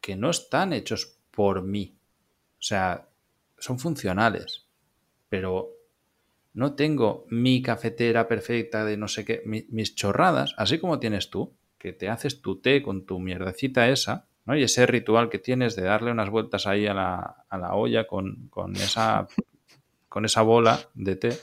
que 0.00 0.16
no 0.16 0.30
están 0.30 0.72
hechos 0.72 1.18
por 1.30 1.60
mí. 1.60 1.98
O 2.52 2.62
sea, 2.62 3.10
son 3.58 3.78
funcionales. 3.78 4.68
Pero 5.28 5.68
no 6.54 6.72
tengo 6.72 7.26
mi 7.28 7.60
cafetera 7.60 8.26
perfecta 8.26 8.86
de 8.86 8.96
no 8.96 9.06
sé 9.06 9.26
qué, 9.26 9.42
mis 9.44 9.94
chorradas, 9.94 10.54
así 10.56 10.78
como 10.78 10.98
tienes 10.98 11.28
tú, 11.28 11.54
que 11.76 11.92
te 11.92 12.08
haces 12.08 12.40
tu 12.40 12.58
té 12.58 12.82
con 12.82 13.04
tu 13.04 13.18
mierdecita 13.18 13.90
esa, 13.90 14.28
¿no? 14.46 14.56
Y 14.56 14.62
ese 14.62 14.86
ritual 14.86 15.28
que 15.28 15.38
tienes 15.38 15.76
de 15.76 15.82
darle 15.82 16.10
unas 16.10 16.30
vueltas 16.30 16.66
ahí 16.66 16.86
a 16.86 16.94
la, 16.94 17.44
a 17.50 17.58
la 17.58 17.74
olla 17.74 18.06
con, 18.06 18.48
con, 18.48 18.74
esa, 18.76 19.28
con 20.08 20.24
esa 20.24 20.40
bola 20.40 20.80
de 20.94 21.16
té, 21.16 21.38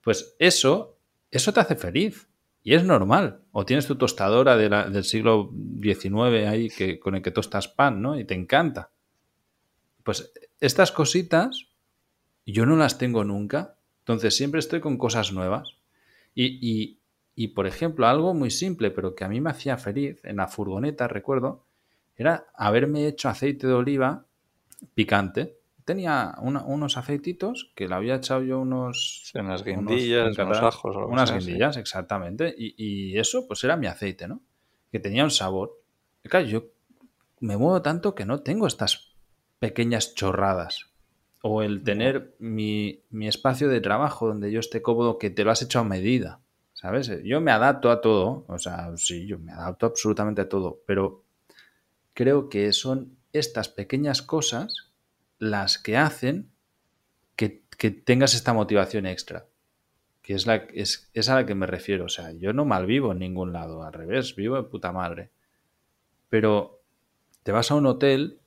pues 0.00 0.34
eso, 0.38 0.96
eso 1.30 1.52
te 1.52 1.60
hace 1.60 1.76
feliz. 1.76 2.26
Y 2.66 2.74
es 2.74 2.82
normal. 2.82 3.42
O 3.52 3.64
tienes 3.64 3.86
tu 3.86 3.94
tostadora 3.94 4.56
del 4.56 5.04
siglo 5.04 5.52
XIX 5.80 6.48
ahí 6.48 6.68
que, 6.68 6.98
con 6.98 7.14
el 7.14 7.22
que 7.22 7.30
tostas 7.30 7.68
pan, 7.68 8.02
¿no? 8.02 8.18
Y 8.18 8.24
te 8.24 8.34
encanta. 8.34 8.90
Pues 10.02 10.32
estas 10.58 10.90
cositas 10.90 11.68
yo 12.44 12.66
no 12.66 12.74
las 12.74 12.98
tengo 12.98 13.22
nunca. 13.22 13.76
Entonces 14.00 14.36
siempre 14.36 14.58
estoy 14.58 14.80
con 14.80 14.98
cosas 14.98 15.30
nuevas. 15.30 15.76
Y, 16.34 16.58
y, 16.60 16.98
y, 17.36 17.48
por 17.48 17.68
ejemplo, 17.68 18.08
algo 18.08 18.34
muy 18.34 18.50
simple, 18.50 18.90
pero 18.90 19.14
que 19.14 19.22
a 19.22 19.28
mí 19.28 19.40
me 19.40 19.50
hacía 19.50 19.78
feliz 19.78 20.18
en 20.24 20.38
la 20.38 20.48
furgoneta, 20.48 21.06
recuerdo, 21.06 21.64
era 22.16 22.48
haberme 22.52 23.06
hecho 23.06 23.28
aceite 23.28 23.68
de 23.68 23.74
oliva 23.74 24.26
picante. 24.92 25.56
Tenía 25.86 26.34
unos 26.40 26.96
aceititos 26.96 27.70
que 27.76 27.86
le 27.86 27.94
había 27.94 28.16
echado 28.16 28.42
yo 28.42 28.58
unos... 28.58 29.30
unas 29.36 29.62
guindillas, 29.62 30.36
unos, 30.36 30.58
ajos. 30.58 30.96
unas 30.96 31.32
guindillas, 31.32 31.76
exactamente. 31.76 32.52
Y, 32.58 33.16
eso 33.16 33.46
pues 33.46 33.62
era 33.62 33.76
mi 33.76 33.86
aceite, 33.86 34.26
¿no? 34.26 34.42
Que 34.90 34.98
tenía 34.98 35.22
un 35.22 35.30
sabor. 35.30 35.80
claro, 36.24 36.44
yo 36.44 36.64
me 37.38 37.56
muevo 37.56 37.82
tanto 37.82 38.16
que 38.16 38.24
no 38.24 38.40
tengo 38.40 38.66
estas 38.66 39.14
pequeñas 39.60 40.16
chorradas. 40.16 40.86
O 41.40 41.62
el 41.62 41.84
tener 41.84 42.34
mi, 42.40 43.04
mi 43.10 43.28
espacio 43.28 43.68
de 43.68 43.80
trabajo 43.80 44.26
donde 44.26 44.50
yo 44.50 44.58
esté 44.58 44.82
cómodo 44.82 45.18
que 45.18 45.30
te 45.30 45.44
lo 45.44 45.52
has 45.52 45.62
hecho 45.62 45.78
a 45.78 45.84
medida. 45.84 46.40
¿Sabes? 46.72 47.12
Yo 47.22 47.40
me 47.40 47.52
adapto 47.52 47.92
a 47.92 48.00
todo. 48.00 48.44
O 48.48 48.58
sea, 48.58 48.90
sí, 48.96 49.24
yo 49.28 49.38
me 49.38 49.52
adapto 49.52 49.86
absolutamente 49.86 50.40
a 50.40 50.48
todo. 50.48 50.80
Pero 50.84 51.22
creo 52.12 52.48
que 52.48 52.72
son 52.72 53.16
estas 53.32 53.68
pequeñas 53.68 54.20
cosas 54.20 54.85
las 55.38 55.78
que 55.78 55.96
hacen 55.96 56.50
que, 57.36 57.62
tengas 57.90 58.34
esta 58.34 58.52
motivación 58.52 59.06
extra. 59.06 59.46
Que 60.22 60.34
es, 60.34 60.46
la, 60.46 60.56
es, 60.72 61.28
a 61.28 61.34
la 61.34 61.46
que 61.46 61.54
me 61.54 61.66
refiero. 61.66 62.06
O 62.06 62.08
sea, 62.08 62.32
yo 62.32 62.52
no 62.52 62.64
malvivo 62.64 63.12
en 63.12 63.18
ningún 63.18 63.52
lado, 63.52 63.82
al 63.82 63.92
revés, 63.92 64.34
vivo 64.34 64.56
de 64.56 64.64
puta 64.64 64.92
madre. 64.92 65.30
Pero 66.28 66.80
te 67.42 67.52
vas 67.52 67.70
a 67.70 67.74
un 67.74 67.86
hotel 67.86 68.40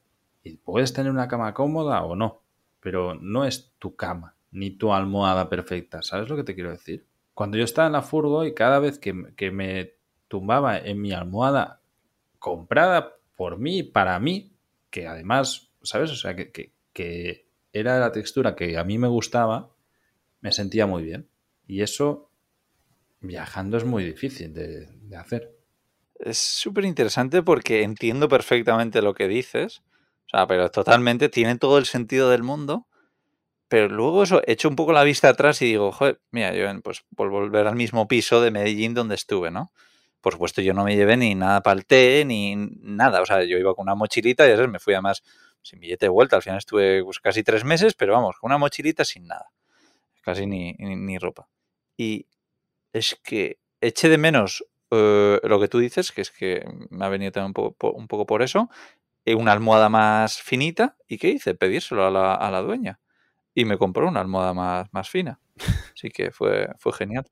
y 0.43 0.57
puedes 0.57 0.93
tener 0.93 1.11
una 1.11 1.27
cama 1.27 1.53
cómoda 1.53 2.03
o 2.03 2.15
no, 2.15 2.41
pero 2.79 3.15
no 3.15 3.45
es 3.45 3.71
tu 3.79 3.95
cama 3.95 4.35
ni 4.51 4.71
tu 4.71 4.93
almohada 4.93 5.47
perfecta. 5.47 6.01
¿Sabes 6.01 6.27
lo 6.27 6.35
que 6.35 6.43
te 6.43 6.55
quiero 6.55 6.71
decir? 6.71 7.05
Cuando 7.33 7.57
yo 7.57 7.63
estaba 7.63 7.87
en 7.87 7.93
la 7.93 8.01
furgo 8.01 8.45
y 8.45 8.53
cada 8.53 8.79
vez 8.79 8.99
que, 8.99 9.33
que 9.35 9.51
me 9.51 9.93
tumbaba 10.27 10.77
en 10.77 11.01
mi 11.01 11.13
almohada 11.13 11.81
comprada 12.39 13.17
por 13.35 13.57
mí, 13.57 13.83
para 13.83 14.19
mí, 14.19 14.53
que 14.89 15.07
además, 15.07 15.71
¿sabes? 15.81 16.11
O 16.11 16.15
sea, 16.15 16.35
que, 16.35 16.73
era 17.71 17.99
la 17.99 18.11
textura 18.11 18.55
que 18.55 18.77
a 18.77 18.83
mí 18.83 18.97
me 18.97 19.07
gustaba, 19.07 19.75
me 20.41 20.51
sentía 20.51 20.85
muy 20.85 21.03
bien. 21.03 21.29
Y 21.67 21.81
eso, 21.81 22.31
viajando, 23.19 23.77
es 23.77 23.85
muy 23.85 24.03
difícil 24.03 24.53
de, 24.53 24.87
hacer. 25.17 25.55
Es 26.15 26.37
súper 26.37 26.85
interesante 26.85 27.43
porque 27.43 27.83
entiendo 27.83 28.27
perfectamente 28.27 29.01
lo 29.01 29.13
que 29.13 29.27
dices. 29.27 29.81
O 30.25 30.29
sea, 30.31 30.47
pero 30.47 30.69
totalmente 30.69 31.29
tiene 31.29 31.57
todo 31.57 31.77
el 31.77 31.85
sentido 31.85 32.29
del 32.29 32.43
mundo. 32.43 32.87
Pero 33.67 33.87
luego 33.87 34.23
eso, 34.23 34.41
echo 34.47 34.67
un 34.67 34.75
poco 34.75 34.93
la 34.93 35.03
vista 35.03 35.29
atrás 35.29 35.61
y 35.61 35.65
digo, 35.65 35.91
joder, 35.91 36.19
mira, 36.31 36.53
yo 36.55 36.65
pues 36.81 37.03
por 37.15 37.29
volver 37.29 37.67
al 37.67 37.75
mismo 37.75 38.07
piso 38.07 38.41
de 38.41 38.49
Medellín 38.49 38.95
donde 38.95 39.13
estuve, 39.13 39.51
¿no? 39.51 39.71
por 40.21 40.33
supuesto, 40.33 40.61
yo 40.61 40.73
no 40.73 40.83
me 40.83 40.95
llevé 40.95 41.17
ni 41.17 41.35
nada 41.35 41.61
para 41.61 41.77
el 41.77 41.85
té, 41.85 42.23
ni 42.25 42.55
nada. 42.81 43.21
O 43.21 43.25
sea, 43.25 43.43
yo 43.43 43.57
iba 43.57 43.73
con 43.73 43.83
una 43.83 43.95
mochilita 43.95 44.47
y 44.47 44.67
me 44.67 44.79
fui 44.79 44.93
además 44.93 45.23
sin 45.61 45.79
billete 45.79 46.05
de 46.05 46.09
vuelta. 46.09 46.35
Al 46.35 46.41
final 46.41 46.57
estuve 46.57 47.03
pues, 47.03 47.19
casi 47.19 47.43
tres 47.43 47.63
meses, 47.63 47.93
pero 47.93 48.13
vamos, 48.13 48.37
con 48.39 48.49
una 48.49 48.57
mochilita 48.57 49.05
sin 49.05 49.27
nada. 49.27 49.51
Casi 50.21 50.45
ni, 50.45 50.73
ni, 50.73 51.17
ropa. 51.17 51.47
Y 51.97 52.27
es 52.93 53.19
que 53.23 53.59
eché 53.81 54.09
de 54.09 54.17
menos 54.17 54.65
eh, 54.91 55.39
lo 55.43 55.59
que 55.59 55.67
tú 55.67 55.79
dices, 55.79 56.11
que 56.11 56.21
es 56.21 56.31
que 56.31 56.65
me 56.89 57.05
ha 57.05 57.09
venido 57.09 57.31
también 57.31 57.49
un 57.49 57.53
poco, 57.53 57.91
un 57.91 58.07
poco 58.07 58.25
por 58.25 58.41
eso, 58.41 58.69
eh, 59.25 59.35
una 59.35 59.51
almohada 59.51 59.89
más 59.89 60.41
finita. 60.41 60.97
¿Y 61.07 61.17
qué 61.17 61.29
hice? 61.29 61.55
Pedírselo 61.55 62.05
a 62.05 62.11
la, 62.11 62.35
a 62.35 62.51
la 62.51 62.61
dueña. 62.61 62.99
Y 63.53 63.65
me 63.65 63.77
compró 63.77 64.07
una 64.07 64.21
almohada 64.21 64.53
más, 64.53 64.87
más 64.91 65.09
fina. 65.09 65.39
Así 65.93 66.09
que 66.09 66.31
fue, 66.31 66.69
fue 66.77 66.93
genial. 66.93 67.25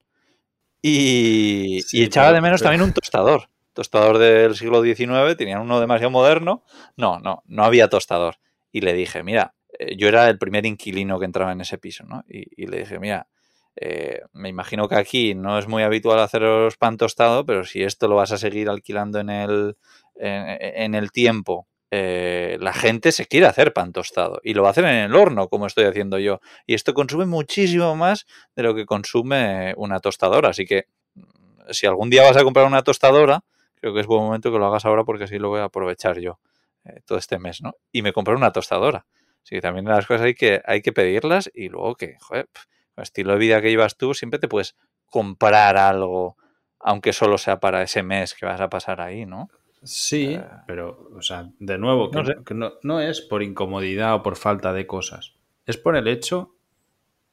Y, 0.81 1.81
echaba 2.03 2.31
de 2.31 2.41
menos 2.41 2.61
también 2.61 2.81
un 2.81 2.93
tostador. 2.93 3.49
Tostador 3.77 4.17
del 4.17 4.55
siglo 4.55 4.81
XIX, 4.81 5.37
tenían 5.37 5.61
uno 5.61 5.79
demasiado 5.79 6.09
moderno. 6.09 6.63
No, 6.95 7.19
no, 7.19 7.43
no 7.45 7.63
había 7.63 7.89
tostador. 7.89 8.37
Y 8.71 8.81
le 8.81 8.93
dije, 8.93 9.21
mira, 9.21 9.53
eh, 9.77 9.95
yo 9.95 10.07
era 10.07 10.27
el 10.29 10.39
primer 10.39 10.65
inquilino 10.65 11.19
que 11.19 11.25
entraba 11.25 11.51
en 11.51 11.61
ese 11.61 11.77
piso, 11.77 12.03
¿no? 12.05 12.23
Y, 12.27 12.65
le 12.65 12.79
dije, 12.79 12.99
mira, 12.99 13.27
eh, 13.75 14.21
me 14.33 14.49
imagino 14.49 14.87
que 14.87 14.95
aquí 14.95 15.35
no 15.35 15.59
es 15.59 15.67
muy 15.67 15.83
habitual 15.83 16.19
haceros 16.19 16.75
pan 16.77 16.97
tostado, 16.97 17.45
pero 17.45 17.63
si 17.65 17.83
esto 17.83 18.07
lo 18.07 18.15
vas 18.15 18.31
a 18.31 18.39
seguir 18.39 18.69
alquilando 18.69 19.19
en 19.19 19.29
el, 19.29 19.77
en 20.15 20.95
el 20.95 21.11
tiempo 21.11 21.67
eh, 21.89 22.57
la 22.59 22.73
gente 22.73 23.13
se 23.13 23.27
quiere 23.27 23.45
hacer 23.45 23.71
pan 23.71 23.93
tostado 23.93 24.41
y 24.43 24.53
lo 24.53 24.67
hacer 24.67 24.83
en 24.83 24.95
el 24.95 25.15
horno, 25.15 25.47
como 25.47 25.67
estoy 25.67 25.85
haciendo 25.85 26.19
yo. 26.19 26.41
Y 26.65 26.73
esto 26.73 26.93
consume 26.93 27.25
muchísimo 27.25 27.95
más 27.95 28.25
de 28.55 28.63
lo 28.63 28.75
que 28.75 28.85
consume 28.85 29.73
una 29.77 29.99
tostadora. 29.99 30.49
Así 30.49 30.65
que 30.65 30.87
mm, 31.15 31.71
si 31.71 31.87
algún 31.87 32.09
día 32.09 32.23
vas 32.23 32.37
a 32.37 32.43
comprar 32.43 32.65
una 32.65 32.83
tostadora, 32.83 33.43
creo 33.79 33.93
que 33.93 34.01
es 34.01 34.07
buen 34.07 34.23
momento 34.23 34.51
que 34.51 34.59
lo 34.59 34.65
hagas 34.65 34.85
ahora 34.85 35.03
porque 35.03 35.25
así 35.25 35.39
lo 35.39 35.49
voy 35.49 35.59
a 35.59 35.65
aprovechar 35.65 36.19
yo 36.19 36.39
eh, 36.85 37.01
todo 37.05 37.17
este 37.17 37.39
mes, 37.39 37.61
¿no? 37.61 37.75
Y 37.91 38.01
me 38.01 38.13
compré 38.13 38.35
una 38.35 38.51
tostadora. 38.51 39.05
Así 39.43 39.55
que 39.55 39.61
también 39.61 39.85
las 39.85 40.05
cosas 40.05 40.23
hay 40.23 40.35
que, 40.35 40.61
hay 40.65 40.81
que 40.81 40.91
pedirlas 40.91 41.49
y 41.53 41.69
luego 41.69 41.95
que, 41.95 42.17
joder, 42.19 42.49
el 42.97 43.03
estilo 43.03 43.33
de 43.33 43.39
vida 43.39 43.61
que 43.61 43.69
llevas 43.69 43.97
tú, 43.97 44.13
siempre 44.13 44.39
te 44.39 44.47
puedes 44.47 44.75
comprar 45.05 45.77
algo, 45.77 46.35
aunque 46.79 47.13
solo 47.13 47.37
sea 47.37 47.59
para 47.59 47.81
ese 47.81 48.03
mes 48.03 48.33
que 48.33 48.45
vas 48.45 48.59
a 48.59 48.69
pasar 48.69 48.99
ahí, 49.01 49.25
¿no? 49.25 49.49
Sí, 49.83 50.33
eh, 50.33 50.43
pero, 50.65 51.09
o 51.15 51.21
sea, 51.21 51.49
de 51.59 51.77
nuevo, 51.77 52.11
que, 52.11 52.53
no, 52.53 52.99
es 52.99 53.21
por 53.21 53.43
incomodidad 53.43 54.15
o 54.15 54.23
por 54.23 54.35
falta 54.35 54.73
de 54.73 54.87
cosas. 54.87 55.35
Es 55.65 55.77
por 55.77 55.95
el 55.95 56.07
hecho 56.07 56.55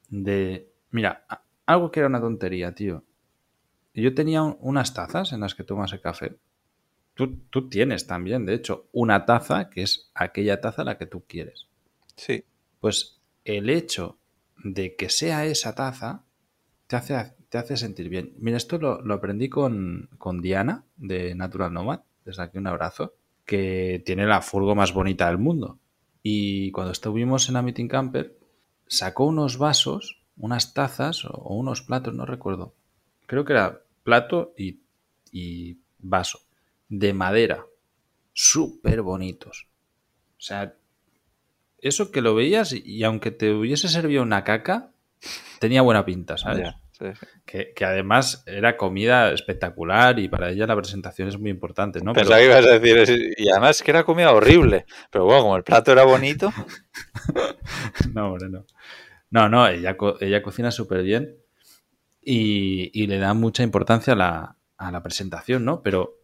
de. 0.09 0.71
Mira, 0.91 1.27
algo 1.67 1.91
que 1.91 2.01
era 2.01 2.09
una 2.09 2.21
tontería, 2.21 2.75
tío. 2.75 3.03
Yo 4.03 4.15
tenía 4.15 4.43
unas 4.43 4.95
tazas 4.95 5.33
en 5.33 5.41
las 5.41 5.55
que 5.55 5.65
tomas 5.65 5.93
el 5.93 6.01
café. 6.01 6.37
Tú, 7.15 7.39
tú, 7.51 7.69
tienes 7.69 8.07
también, 8.07 8.45
de 8.45 8.55
hecho, 8.55 8.89
una 8.93 9.25
taza 9.25 9.71
que 9.71 9.83
es 9.83 10.11
aquella 10.15 10.61
taza 10.61 10.83
la 10.83 10.99
que 10.99 11.07
tú 11.07 11.23
quieres. 11.29 11.69
Sí. 12.17 12.45
Pues 12.81 13.21
el 13.45 13.71
hecho 13.71 14.19
de 14.65 14.97
que 14.97 15.09
sea 15.09 15.47
esa 15.47 15.75
taza 15.75 16.25
te 16.89 16.97
hace, 16.97 17.35
te 17.49 17.59
hace 17.59 17.77
sentir 17.77 18.09
bien. 18.09 18.35
Mira, 18.39 18.57
esto 18.57 18.79
lo, 18.79 19.01
lo 19.01 19.15
aprendí 19.15 19.49
con, 19.49 20.09
con 20.19 20.41
Diana 20.41 20.85
de 20.97 21.37
Natural 21.37 21.73
Nomad 21.73 22.01
desde 22.25 22.43
aquí 22.43 22.59
un 22.59 22.67
abrazo, 22.67 23.15
que 23.45 24.03
tiene 24.05 24.27
la 24.27 24.41
furgo 24.41 24.75
más 24.75 24.93
bonita 24.93 25.27
del 25.29 25.39
mundo. 25.39 25.79
Y 26.23 26.71
cuando 26.73 26.93
estuvimos 26.93 27.49
en 27.49 27.55
la 27.55 27.63
Meeting 27.63 27.89
Camper, 27.89 28.39
sacó 28.87 29.27
unos 29.27 29.59
vasos, 29.59 30.23
unas 30.39 30.73
tazas 30.73 31.25
o 31.27 31.55
unos 31.55 31.83
platos, 31.83 32.15
no 32.15 32.25
recuerdo. 32.25 32.75
Creo 33.27 33.45
que 33.45 33.53
era 33.53 33.83
plato 34.05 34.55
y, 34.57 34.81
y 35.33 35.79
vaso, 35.99 36.40
de 36.88 37.12
madera, 37.12 37.67
súper 38.33 39.03
bonitos. 39.03 39.67
O 40.38 40.40
sea, 40.40 40.75
eso 41.81 42.12
que 42.12 42.21
lo 42.21 42.35
veías 42.35 42.73
y, 42.73 43.03
aunque 43.03 43.31
te 43.31 43.53
hubiese 43.53 43.88
servido 43.88 44.23
una 44.23 44.45
caca, 44.45 44.90
tenía 45.59 45.83
buena 45.83 46.05
pinta, 46.05 46.37
¿sabes? 46.37 46.71
Que, 47.45 47.75
además 47.85 48.45
era 48.47 48.77
comida 48.77 49.33
espectacular 49.33 50.19
y 50.19 50.29
para 50.29 50.51
ella 50.51 50.67
la 50.67 50.77
presentación 50.77 51.29
es 51.29 51.38
muy 51.38 51.51
importante, 51.51 52.01
¿no? 52.01 52.12
Pensaba 52.12 52.38
que 52.38 52.47
ibas 52.47 52.67
a 52.67 52.79
decir, 52.79 53.35
y 53.37 53.49
además 53.49 53.83
que 53.83 53.90
era 53.90 54.05
comida 54.05 54.33
horrible, 54.33 54.87
pero 55.11 55.25
bueno, 55.25 55.43
como 55.43 55.57
el 55.57 55.64
plato 55.64 55.93
era 55.93 56.05
bonito. 56.05 56.53
no, 58.14 58.29
hombre, 58.29 58.49
no. 58.49 58.67
No, 59.31 59.49
no, 59.49 59.67
ella, 59.67 59.97
ella 60.21 60.43
cocina 60.43 60.71
súper 60.71 61.03
bien 61.03 61.37
y, 62.25 63.07
le 63.07 63.19
da 63.19 63.35
mucha 63.35 63.63
importancia 63.63 64.15
a 64.15 64.17
la, 64.17 64.57
a 64.77 64.91
la 64.91 65.03
presentación, 65.03 65.65
¿no? 65.65 65.83
Pero 65.83 66.21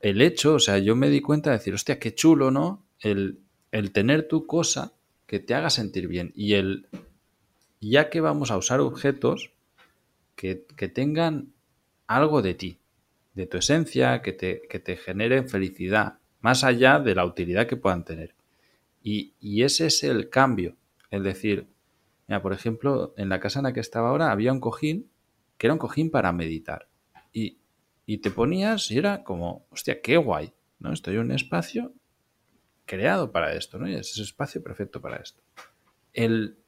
el 0.00 0.20
hecho, 0.20 0.54
o 0.54 0.58
sea, 0.58 0.78
yo 0.78 0.94
me 0.96 1.08
di 1.08 1.20
cuenta 1.20 1.50
de 1.50 1.58
decir, 1.58 1.74
hostia, 1.74 1.98
qué 1.98 2.14
chulo, 2.14 2.50
¿no? 2.50 2.84
El, 3.00 3.40
el 3.72 3.92
tener 3.92 4.28
tu 4.28 4.46
cosa 4.46 4.92
que 5.26 5.40
te 5.40 5.54
haga 5.54 5.70
sentir 5.70 6.08
bien 6.08 6.32
y 6.34 6.54
el 6.54 6.86
ya 7.80 8.10
que 8.10 8.20
vamos 8.20 8.50
a 8.50 8.56
usar 8.56 8.80
objetos 8.80 9.52
que, 10.34 10.64
que 10.76 10.88
tengan 10.88 11.52
algo 12.06 12.42
de 12.42 12.54
ti, 12.54 12.78
de 13.34 13.46
tu 13.46 13.58
esencia, 13.58 14.22
que 14.22 14.32
te, 14.32 14.62
que 14.68 14.78
te 14.78 14.96
generen 14.96 15.48
felicidad, 15.48 16.18
más 16.40 16.64
allá 16.64 16.98
de 17.00 17.14
la 17.14 17.24
utilidad 17.24 17.66
que 17.66 17.76
puedan 17.76 18.04
tener. 18.04 18.34
Y, 19.02 19.34
y 19.40 19.62
ese 19.62 19.86
es 19.86 20.02
el 20.04 20.30
cambio. 20.30 20.76
Es 21.10 21.22
decir, 21.22 21.66
mira, 22.28 22.42
por 22.42 22.52
ejemplo, 22.52 23.14
en 23.16 23.28
la 23.28 23.40
casa 23.40 23.60
en 23.60 23.64
la 23.64 23.72
que 23.72 23.80
estaba 23.80 24.10
ahora 24.10 24.30
había 24.30 24.52
un 24.52 24.60
cojín 24.60 25.10
que 25.58 25.66
era 25.66 25.74
un 25.74 25.78
cojín 25.78 26.10
para 26.10 26.32
meditar. 26.32 26.88
Y, 27.32 27.58
y 28.04 28.18
te 28.18 28.30
ponías 28.30 28.90
y 28.90 28.98
era 28.98 29.24
como, 29.24 29.66
hostia, 29.70 30.00
qué 30.00 30.16
guay, 30.16 30.52
¿no? 30.78 30.92
Estoy 30.92 31.14
en 31.14 31.20
un 31.22 31.32
espacio 31.32 31.92
creado 32.84 33.32
para 33.32 33.54
esto, 33.54 33.78
¿no? 33.78 33.88
Y 33.88 33.94
es 33.94 34.12
ese 34.12 34.22
espacio 34.22 34.62
perfecto 34.62 35.00
para 35.00 35.16
esto. 35.16 35.42
El 36.12 36.58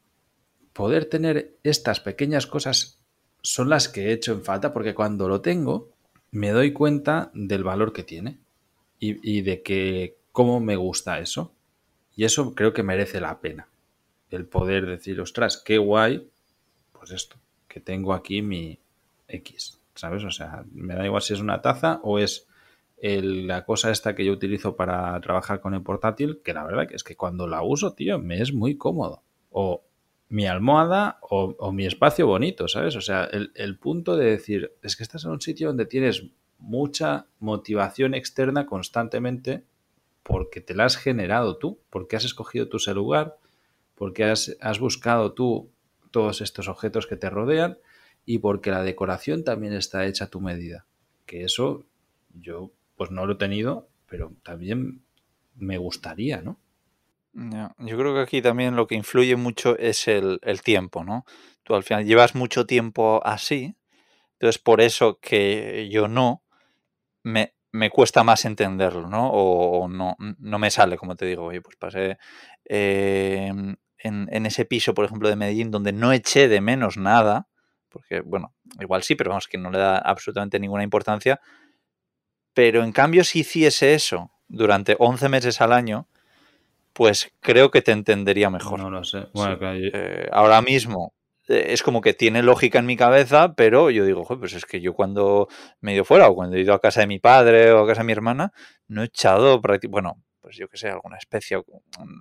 poder 0.73 1.07
tener 1.07 1.59
estas 1.63 2.01
pequeñas 2.01 2.47
cosas 2.47 3.01
son 3.43 3.69
las 3.69 3.89
que 3.89 4.07
he 4.07 4.13
hecho 4.13 4.33
en 4.33 4.43
falta 4.43 4.73
porque 4.73 4.95
cuando 4.95 5.29
lo 5.29 5.41
tengo 5.41 5.91
me 6.31 6.51
doy 6.51 6.73
cuenta 6.73 7.31
del 7.35 7.65
valor 7.65 7.93
que 7.93 8.03
tiene 8.03 8.39
y, 8.99 9.39
y 9.39 9.43
de 9.43 9.63
que 9.63 10.19
cómo 10.33 10.61
me 10.61 10.77
gusta 10.77 11.21
eso. 11.21 11.55
Y 12.15 12.25
eso 12.25 12.55
creo 12.55 12.73
que 12.73 12.83
merece 12.83 13.21
la 13.21 13.41
pena. 13.41 13.69
El 14.31 14.47
poder 14.47 14.87
decir, 14.87 15.21
ostras, 15.21 15.57
qué 15.65 15.79
guay, 15.79 16.29
pues 16.93 17.11
esto, 17.13 17.37
que 17.67 17.81
tengo 17.81 18.13
aquí 18.13 18.43
mi 18.43 18.79
X, 19.29 19.79
¿sabes? 19.95 20.25
O 20.25 20.31
sea, 20.31 20.65
me 20.73 20.95
da 20.95 21.05
igual 21.05 21.23
si 21.23 21.35
es 21.35 21.41
una 21.41 21.63
taza 21.63 22.01
o 22.03 22.19
es 22.19 22.47
el- 22.99 23.47
la 23.47 23.65
cosa 23.65 23.91
esta 23.91 24.15
que 24.15 24.25
yo 24.25 24.33
utilizo 24.33 24.77
para 24.77 25.19
trabajar 25.21 25.61
con 25.61 25.75
el 25.75 25.83
portátil, 25.83 26.41
que 26.45 26.53
la 26.53 26.65
verdad 26.65 26.89
que 26.89 26.97
es 26.97 27.05
que 27.05 27.17
cuando 27.17 27.47
la 27.47 27.63
uso, 27.63 27.93
tío, 27.95 28.19
me 28.19 28.41
es 28.43 28.53
muy 28.53 28.77
cómodo. 28.77 29.23
O 29.51 29.83
mi 30.29 30.47
almohada 30.47 31.19
o, 31.23 31.73
mi 31.73 31.87
espacio 31.87 32.27
bonito, 32.27 32.69
¿sabes? 32.69 32.97
O 32.97 33.01
sea, 33.01 33.25
el, 33.25 33.51
el 33.55 33.79
punto 33.79 34.17
de 34.17 34.27
decir, 34.27 34.73
es 34.83 34.97
que 34.97 35.03
estás 35.05 35.25
en 35.25 35.31
un 35.31 35.41
sitio 35.41 35.69
donde 35.69 35.87
tienes 35.87 36.25
mucha 36.59 37.27
motivación 37.39 38.15
externa 38.15 38.67
constantemente 38.67 39.63
porque 40.23 40.61
te 40.61 40.75
la 40.75 40.85
has 40.85 40.97
generado 40.97 41.57
tú, 41.57 41.79
porque 41.89 42.17
has 42.17 42.25
escogido 42.25 42.69
tú 42.69 42.77
ese 42.77 42.93
lugar, 42.93 43.39
porque 43.99 44.25
has, 44.25 44.79
buscado 44.79 45.35
tú 45.35 45.73
todos 46.13 46.41
estos 46.41 46.69
objetos 46.69 47.09
que 47.09 47.17
te 47.17 47.29
rodean 47.29 47.79
y 48.25 48.39
porque 48.39 48.71
la 48.71 48.85
decoración 48.85 49.43
también 49.43 49.73
está 49.73 50.07
hecha 50.07 50.27
a 50.27 50.31
tu 50.31 50.41
medida. 50.41 50.87
Que 51.27 51.43
eso 51.43 51.85
yo 52.33 52.71
pues 52.97 53.11
no 53.11 53.27
lo 53.27 53.33
he 53.33 53.37
tenido, 53.37 53.89
pero 54.07 54.33
también 54.45 55.03
me 55.57 55.79
gustaría, 55.79 56.41
¿no? 56.41 56.61
Yo 57.79 57.99
creo 57.99 58.15
que 58.15 58.21
aquí 58.21 58.41
también 58.41 58.77
lo 58.77 58.87
que 58.87 58.95
influye 58.95 59.37
mucho 59.37 59.77
es 59.77 60.09
el, 60.09 60.41
tiempo, 60.65 61.05
¿no? 61.05 61.25
Tú 61.65 61.75
al 61.75 61.83
final 61.83 62.05
llevas 62.05 62.35
mucho 62.35 62.67
tiempo 62.67 63.21
así, 63.25 63.77
entonces 64.35 64.61
por 64.61 64.81
eso 64.81 65.19
que 65.21 65.89
yo 65.91 66.09
no, 66.09 66.43
me, 67.23 67.55
me 67.71 67.91
cuesta 67.91 68.25
más 68.25 68.45
entenderlo, 68.45 69.09
¿no? 69.09 69.31
O, 69.31 69.83
o 69.85 69.89
no, 69.89 70.17
no 70.19 70.59
me 70.59 70.71
sale, 70.71 70.97
como 70.97 71.17
te 71.17 71.27
digo, 71.27 71.45
oye, 71.45 71.61
pues 71.61 71.77
pasé 71.77 72.19
eh, 72.69 73.53
en, 73.99 74.29
en 74.33 74.47
ese 74.47 74.65
piso, 74.65 74.95
por 74.95 75.05
ejemplo, 75.05 75.29
de 75.29 75.37
Medellín, 75.37 75.71
donde 75.71 75.93
no 75.93 76.13
eché 76.13 76.49
de 76.49 76.61
menos 76.61 76.97
nada, 76.97 77.49
porque, 77.89 78.21
bueno, 78.21 78.55
igual 78.81 79.03
sí, 79.03 79.15
pero 79.15 79.31
vamos, 79.31 79.47
que 79.49 79.59
no 79.59 79.71
le 79.71 79.79
da 79.79 79.99
absolutamente 79.99 80.59
ninguna 80.61 80.83
importancia, 80.85 81.41
pero 82.55 82.83
en 82.83 82.93
cambio 82.93 83.25
si 83.25 83.41
hiciese 83.41 83.95
eso 83.95 84.31
durante 84.49 84.97
11 84.99 85.29
meses 85.29 85.61
al 85.61 85.73
año, 85.73 86.09
pues 86.93 87.31
creo 87.41 87.71
que 87.71 87.83
te 87.83 87.93
entendería 87.93 88.51
mejor. 88.51 88.81
No 88.81 88.91
lo 88.91 89.05
sé. 89.05 89.27
Bueno, 89.33 89.53
Sí. 89.55 89.59
claro, 89.59 89.79
yo- 89.79 89.91
Eh, 89.93 90.29
ahora 90.33 90.61
mismo 90.63 91.13
eh, 91.49 91.73
es 91.73 91.83
como 91.83 92.01
que 92.03 92.13
tiene 92.13 92.43
lógica 92.43 92.79
en 92.79 92.87
mi 92.87 92.97
cabeza, 92.97 93.55
pero 93.55 93.89
yo 93.91 94.05
digo, 94.05 94.25
"Joder, 94.25 94.41
pues 94.41 94.53
es 94.55 94.67
que 94.67 94.81
yo 94.83 94.93
cuando 94.95 95.49
me 95.81 95.93
he 95.93 95.95
ido 95.95 96.05
fuera 96.05 96.29
o 96.29 96.35
cuando 96.35 96.57
he 96.57 96.61
ido 96.61 96.75
a 96.75 96.81
casa 96.81 97.01
de 97.01 97.07
mi 97.07 97.21
padre 97.21 97.73
o 97.73 97.85
a 97.85 97.87
casa 97.87 98.01
de 98.03 98.07
mi 98.07 98.13
hermana, 98.13 98.53
no 98.87 99.03
he 99.03 99.07
echado 99.07 99.61
bueno, 99.89 100.23
pues 100.41 100.57
yo 100.57 100.69
que 100.69 100.77
sé, 100.79 100.89
alguna 100.89 101.17
especie, 101.19 101.57
o 101.59 101.65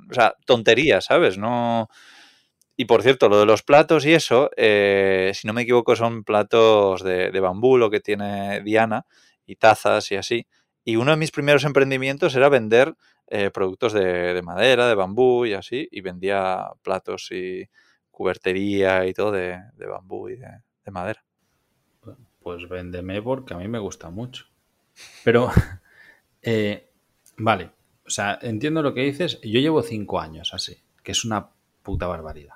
o 0.10 0.14
sea, 0.14 0.34
tonterías, 0.46 1.06
¿sabes? 1.06 1.38
No... 1.38 1.90
Y 2.76 2.86
por 2.86 3.02
cierto, 3.02 3.28
lo 3.30 3.40
de 3.40 3.46
los 3.48 3.64
platos 3.64 4.06
y 4.06 4.14
eso, 4.14 4.52
eh, 4.56 5.32
si 5.34 5.48
no 5.48 5.54
me 5.54 5.64
equivoco, 5.64 5.96
son 5.96 6.24
platos 6.24 7.04
de, 7.04 7.32
de 7.32 7.40
bambú, 7.40 7.78
lo 7.78 7.90
que 7.90 8.00
tiene 8.00 8.62
Diana, 8.62 9.06
y 9.48 9.56
tazas 9.56 10.12
y 10.12 10.16
así. 10.16 10.48
Y 10.84 10.96
uno 10.98 11.12
de 11.12 11.18
mis 11.18 11.32
primeros 11.32 11.64
emprendimientos 11.66 12.36
era 12.36 12.50
vender 12.50 12.96
eh, 13.28 13.50
productos 13.52 13.94
de, 13.94 14.34
de 14.34 14.42
madera, 14.44 14.88
de 14.88 14.96
bambú 14.96 15.46
y 15.46 15.54
así, 15.54 15.88
y 15.92 16.02
vendía 16.02 16.68
platos 16.84 17.30
y 17.32 17.68
cubertería 18.12 19.06
y 19.08 19.14
todo 19.14 19.32
de, 19.32 19.60
de 19.74 19.86
bambú 19.88 20.30
y 20.30 20.36
de, 20.38 20.48
de 20.86 20.92
madera. 20.92 21.24
pues 22.40 22.68
véndeme 22.70 23.22
porque 23.22 23.54
a 23.54 23.58
mí 23.58 23.68
me 23.68 23.80
gusta 23.80 24.10
mucho. 24.10 24.46
Pero, 25.24 25.52
eh, 26.42 26.90
vale, 27.38 27.72
o 28.08 28.10
sea, 28.10 28.40
entiendo 28.42 28.82
lo 28.82 28.94
que 28.94 29.02
dices. 29.04 29.40
Yo 29.42 29.60
llevo 29.60 29.84
cinco 29.84 30.20
años 30.20 30.54
así, 30.54 30.78
que 31.04 31.12
es 31.12 31.26
una 31.26 31.50
puta 31.84 32.08
barbaridad. 32.08 32.56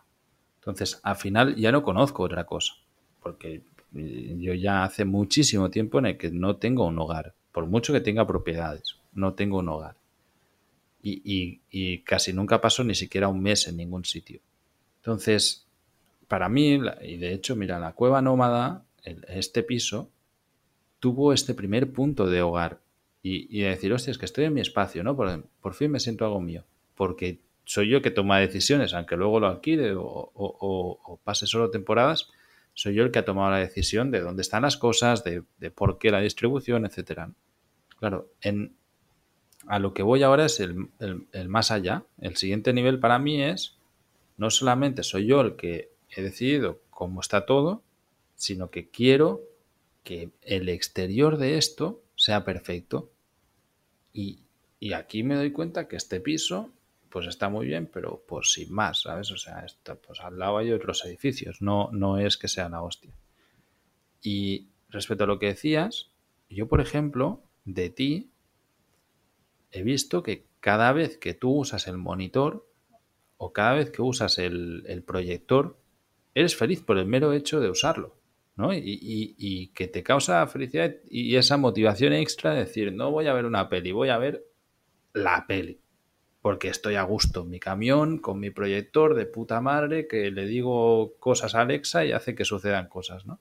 Entonces, 0.59 0.99
al 1.03 1.15
final 1.15 1.55
ya 1.55 1.71
no 1.71 1.83
conozco 1.83 2.23
otra 2.23 2.45
cosa, 2.45 2.73
porque 3.21 3.63
eh, 3.95 4.35
yo 4.39 4.53
ya 4.53 4.83
hace 4.83 5.05
muchísimo 5.05 5.69
tiempo 5.69 5.99
en 5.99 6.05
el 6.07 6.17
que 6.17 6.31
no 6.31 6.57
tengo 6.57 6.85
un 6.85 6.99
hogar, 6.99 7.33
por 7.51 7.65
mucho 7.65 7.93
que 7.93 8.01
tenga 8.01 8.27
propiedades, 8.27 8.97
no 9.13 9.33
tengo 9.33 9.59
un 9.59 9.69
hogar. 9.69 9.95
Y, 11.03 11.21
y- 11.25 11.61
y 11.71 11.99
casi 12.03 12.31
nunca 12.31 12.61
paso 12.61 12.83
ni 12.83 12.93
siquiera 12.95 13.27
un 13.27 13.41
mes 13.41 13.67
en 13.67 13.77
ningún 13.77 14.05
sitio. 14.05 14.39
Entonces, 14.97 15.65
para 16.27 16.47
mí, 16.47 16.79
y 17.01 17.17
de 17.17 17.33
hecho, 17.33 17.55
mira, 17.55 17.79
la 17.79 17.93
cueva 17.93 18.21
nómada, 18.21 18.85
este 19.03 19.63
piso, 19.63 20.09
tuvo 20.99 21.33
este 21.33 21.55
primer 21.55 21.91
punto 21.91 22.27
de 22.27 22.41
hogar. 22.43 22.79
Y, 23.23 23.55
y 23.55 23.61
de 23.63 23.69
decir, 23.69 23.93
hostia, 23.93 24.11
es 24.11 24.17
que 24.17 24.25
estoy 24.25 24.45
en 24.45 24.53
mi 24.53 24.61
espacio, 24.61 25.03
¿no? 25.03 25.15
Por, 25.15 25.43
por 25.61 25.73
fin 25.73 25.91
me 25.91 25.99
siento 25.99 26.25
algo 26.25 26.41
mío. 26.41 26.63
Porque 26.95 27.39
soy 27.65 27.89
yo 27.89 28.01
que 28.01 28.11
toma 28.11 28.39
decisiones, 28.39 28.93
aunque 28.93 29.15
luego 29.15 29.39
lo 29.39 29.47
alquile 29.47 29.93
o- 29.95 30.31
o 30.33 31.19
pase 31.23 31.45
solo 31.47 31.69
temporadas, 31.69 32.29
soy 32.73 32.95
yo 32.95 33.03
el 33.03 33.11
que 33.11 33.19
ha 33.19 33.25
tomado 33.25 33.51
la 33.51 33.57
decisión 33.59 34.11
de 34.11 34.21
dónde 34.21 34.41
están 34.41 34.63
las 34.63 34.77
cosas, 34.77 35.23
de, 35.23 35.43
de 35.59 35.71
por 35.71 35.97
qué 35.99 36.09
la 36.09 36.21
distribución, 36.21 36.85
etcétera. 36.85 37.31
Claro, 37.99 38.31
en, 38.41 38.73
a 39.67 39.77
lo 39.79 39.93
que 39.93 40.01
voy 40.03 40.23
ahora 40.23 40.45
es 40.45 40.59
el, 40.59 40.87
el- 40.99 41.27
el 41.31 41.49
más 41.49 41.69
allá. 41.71 42.03
El 42.19 42.35
siguiente 42.37 42.73
nivel 42.73 42.99
para 42.99 43.19
mí 43.19 43.41
es, 43.43 43.77
no 44.37 44.49
solamente 44.49 45.03
soy 45.03 45.27
yo 45.27 45.41
el 45.41 45.55
que 45.55 45.91
he 46.09 46.21
decidido 46.23 46.79
cómo 46.89 47.21
está 47.21 47.45
todo, 47.45 47.83
sino 48.35 48.71
que 48.71 48.89
quiero 48.89 49.41
que 50.03 50.31
el 50.41 50.69
exterior 50.69 51.37
de 51.37 51.57
esto 51.57 52.01
sea 52.21 52.45
perfecto. 52.45 53.11
Y, 54.13 54.43
y 54.79 54.93
aquí 54.93 55.23
me 55.23 55.33
doy 55.33 55.51
cuenta 55.51 55.87
que 55.87 55.95
este 55.95 56.19
piso, 56.19 56.71
pues 57.09 57.25
está 57.25 57.49
muy 57.49 57.65
bien, 57.65 57.89
pero 57.91 58.23
pues 58.27 58.51
sin 58.51 58.71
más, 58.71 59.01
¿sabes? 59.01 59.31
O 59.31 59.37
sea, 59.37 59.65
está, 59.65 59.95
pues 59.95 60.19
al 60.19 60.37
lado 60.37 60.59
hay 60.59 60.71
otros 60.71 61.03
edificios, 61.03 61.63
no, 61.63 61.89
no 61.91 62.19
es 62.19 62.37
que 62.37 62.47
sea 62.47 62.69
la 62.69 62.83
hostia. 62.83 63.11
Y 64.21 64.67
respecto 64.89 65.23
a 65.23 65.27
lo 65.27 65.39
que 65.39 65.47
decías, 65.47 66.11
yo, 66.47 66.67
por 66.67 66.79
ejemplo, 66.79 67.41
de 67.65 67.89
ti, 67.89 68.29
he 69.71 69.81
visto 69.81 70.21
que 70.21 70.45
cada 70.59 70.93
vez 70.93 71.17
que 71.17 71.33
tú 71.33 71.49
usas 71.57 71.87
el 71.87 71.97
monitor 71.97 72.69
o 73.37 73.51
cada 73.51 73.73
vez 73.73 73.89
que 73.89 74.03
usas 74.03 74.37
el, 74.37 74.83
el 74.85 75.01
proyector, 75.01 75.79
eres 76.35 76.55
feliz 76.55 76.83
por 76.83 76.99
el 76.99 77.07
mero 77.07 77.33
hecho 77.33 77.59
de 77.59 77.71
usarlo, 77.71 78.15
¿no? 78.55 78.73
Y, 78.73 78.81
y- 79.37 79.67
que 79.73 79.87
te 79.87 80.03
causa 80.03 80.45
felicidad 80.47 80.93
y 81.09 81.35
esa 81.35 81.57
motivación 81.57 82.13
extra 82.13 82.53
de 82.53 82.61
decir, 82.61 82.93
no 82.93 83.11
voy 83.11 83.27
a 83.27 83.33
ver 83.33 83.45
una 83.45 83.69
peli, 83.69 83.91
voy 83.91 84.09
a 84.09 84.17
ver 84.17 84.43
la 85.13 85.45
peli. 85.47 85.81
Porque 86.41 86.69
estoy 86.69 86.95
a 86.95 87.03
gusto 87.03 87.43
en 87.43 87.49
mi 87.51 87.59
camión, 87.59 88.19
con 88.19 88.39
mi 88.39 88.51
proyector 88.51 89.15
de 89.15 89.25
puta 89.27 89.61
madre, 89.61 90.07
que 90.07 90.31
le 90.31 90.45
digo 90.45 91.15
cosas 91.19 91.55
a 91.55 91.61
Alexa 91.61 92.05
y 92.05 92.13
hace 92.13 92.35
que 92.35 92.45
sucedan 92.45 92.87
cosas, 92.89 93.25
¿no? 93.27 93.39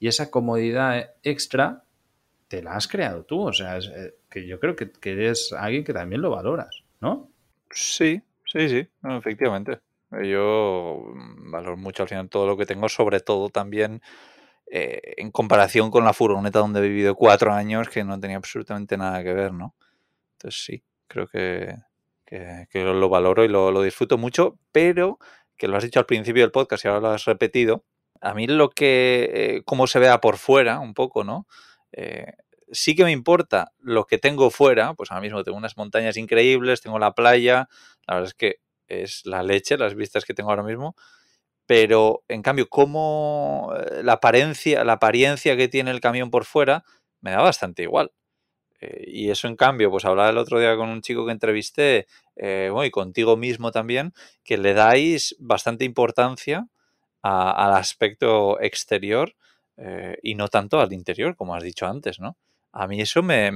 Y 0.00 0.08
esa 0.08 0.30
comodidad 0.30 1.14
extra 1.22 1.84
te 2.48 2.62
la 2.62 2.76
has 2.76 2.88
creado 2.88 3.24
tú. 3.24 3.42
O 3.48 3.52
sea, 3.52 3.78
eh, 3.78 4.14
que 4.30 4.46
yo 4.46 4.60
creo 4.60 4.76
que, 4.76 4.90
que 4.92 5.12
eres 5.12 5.52
alguien 5.52 5.84
que 5.84 5.92
también 5.94 6.22
lo 6.22 6.30
valoras, 6.30 6.84
¿no? 7.00 7.30
Sí, 7.70 8.22
sí, 8.46 8.68
sí, 8.68 8.88
efectivamente. 9.04 9.80
Yo 10.10 11.02
mm, 11.14 11.50
valoro 11.50 11.76
mucho 11.76 12.02
al 12.02 12.08
final 12.08 12.28
todo 12.28 12.46
lo 12.46 12.56
que 12.56 12.66
tengo, 12.66 12.88
sobre 12.88 13.20
todo 13.20 13.50
también 13.50 14.00
eh, 14.70 15.14
en 15.16 15.30
comparación 15.30 15.90
con 15.90 16.04
la 16.04 16.12
furgoneta 16.12 16.58
donde 16.58 16.80
he 16.80 16.88
vivido 16.88 17.14
cuatro 17.14 17.52
años, 17.52 17.88
que 17.88 18.04
no 18.04 18.20
tenía 18.20 18.36
absolutamente 18.36 18.96
nada 18.96 19.22
que 19.22 19.32
ver, 19.32 19.52
¿no? 19.52 19.74
Entonces 20.32 20.62
sí, 20.64 20.84
creo 21.06 21.26
que, 21.26 21.74
que, 22.24 22.66
que 22.70 22.84
lo, 22.84 22.94
lo 22.94 23.08
valoro 23.08 23.44
y 23.44 23.48
lo, 23.48 23.82
disfruto 23.82 24.18
mucho, 24.18 24.58
pero 24.72 25.18
que 25.56 25.68
lo 25.68 25.76
has 25.76 25.84
dicho 25.84 25.98
al 25.98 26.06
principio 26.06 26.42
del 26.42 26.52
podcast 26.52 26.84
y 26.84 26.88
ahora 26.88 27.00
lo 27.00 27.08
has 27.08 27.24
repetido, 27.24 27.84
a 28.20 28.34
mí 28.34 28.46
lo 28.46 28.70
que, 28.70 29.30
eh, 29.32 29.62
cómo 29.64 29.86
se 29.86 29.98
vea 29.98 30.20
por 30.20 30.36
fuera 30.36 30.80
un 30.80 30.94
poco, 30.94 31.24
¿no? 31.24 31.46
Eh, 31.92 32.32
sí 32.70 32.94
que 32.94 33.04
me 33.04 33.12
importa 33.12 33.72
lo 33.80 34.04
que 34.04 34.18
tengo 34.18 34.50
fuera, 34.50 34.94
pues 34.94 35.10
ahora 35.10 35.22
mismo 35.22 35.42
tengo 35.44 35.56
unas 35.56 35.76
montañas 35.76 36.16
increíbles, 36.16 36.80
tengo 36.82 36.98
la 36.98 37.14
playa, 37.14 37.68
la 38.06 38.14
verdad 38.14 38.28
es 38.28 38.34
que 38.34 38.60
es 38.86 39.22
la 39.24 39.42
leche, 39.42 39.78
las 39.78 39.94
vistas 39.94 40.24
que 40.24 40.34
tengo 40.34 40.50
ahora 40.50 40.62
mismo, 40.62 40.94
Pero, 41.68 42.24
en 42.28 42.40
cambio, 42.40 42.66
como 42.70 43.74
eh, 43.76 44.02
la 44.02 44.14
apariencia, 44.14 44.84
la 44.84 44.94
apariencia 44.94 45.54
que 45.54 45.68
tiene 45.68 45.90
el 45.90 46.00
camión 46.00 46.30
por 46.30 46.46
fuera 46.46 46.82
me 47.20 47.30
da 47.32 47.42
bastante 47.42 47.82
igual. 47.82 48.10
Eh, 48.80 49.04
y 49.08 49.30
eso, 49.30 49.48
en 49.48 49.56
cambio, 49.56 49.90
pues 49.90 50.04
hablaba 50.04 50.30
el 50.30 50.38
otro 50.38 50.60
día 50.60 50.76
con 50.76 50.88
un 50.90 51.02
chico 51.02 51.26
que 51.26 51.32
entrevisté, 51.32 52.06
eh, 52.36 52.72
y 52.84 52.90
contigo 52.90 53.36
mismo 53.36 53.72
también, 53.72 54.14
que 54.44 54.58
le 54.58 54.74
dais 54.74 55.36
bastante 55.40 55.84
importancia 55.84 56.68
al 57.22 57.74
aspecto 57.74 58.60
exterior 58.60 59.34
y 60.22 60.34
no 60.36 60.48
tanto 60.48 60.80
al 60.80 60.92
interior, 60.92 61.36
como 61.36 61.54
has 61.54 61.62
dicho 61.64 61.86
antes, 61.86 62.20
¿no? 62.20 62.36
A 62.72 62.86
mí 62.86 63.00
eso 63.00 63.22
me, 63.22 63.50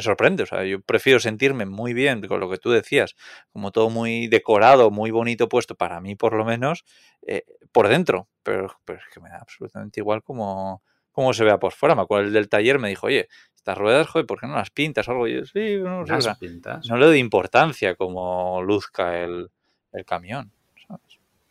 sorprende. 0.00 0.44
O 0.44 0.46
sea, 0.46 0.64
yo 0.64 0.80
prefiero 0.80 1.20
sentirme 1.20 1.66
muy 1.66 1.92
bien 1.94 2.26
con 2.26 2.40
lo 2.40 2.50
que 2.50 2.58
tú 2.58 2.70
decías, 2.70 3.14
como 3.52 3.70
todo 3.72 3.90
muy 3.90 4.28
decorado, 4.28 4.90
muy 4.90 5.10
bonito 5.10 5.48
puesto, 5.48 5.74
para 5.74 6.00
mí 6.00 6.14
por 6.14 6.34
lo 6.34 6.44
menos, 6.44 6.84
eh, 7.26 7.44
por 7.72 7.88
dentro. 7.88 8.28
Pero, 8.42 8.66
es 8.66 9.02
que 9.12 9.20
me 9.20 9.30
da 9.30 9.38
absolutamente 9.38 10.00
igual 10.00 10.22
como, 10.22 10.82
como 11.10 11.32
se 11.32 11.44
vea 11.44 11.58
por 11.58 11.72
fuera. 11.72 11.94
Me 11.94 12.02
acuerdo 12.02 12.26
el 12.26 12.32
del 12.32 12.48
taller 12.48 12.78
me 12.78 12.88
dijo, 12.88 13.06
oye, 13.06 13.28
estas 13.54 13.78
ruedas, 13.78 14.08
joder, 14.08 14.26
¿por 14.26 14.40
qué 14.40 14.46
no 14.46 14.54
las 14.54 14.70
pintas 14.70 15.08
o 15.08 15.12
algo? 15.12 15.28
Y 15.28 15.36
yo, 15.36 15.46
sí, 15.46 15.78
no, 15.78 16.04
¿Las 16.04 16.38
pintas? 16.38 16.88
no 16.88 16.96
le 16.96 17.06
doy 17.06 17.18
importancia 17.18 17.94
como 17.94 18.62
luzca 18.62 19.20
el, 19.20 19.50
el 19.92 20.04
camión. 20.04 20.52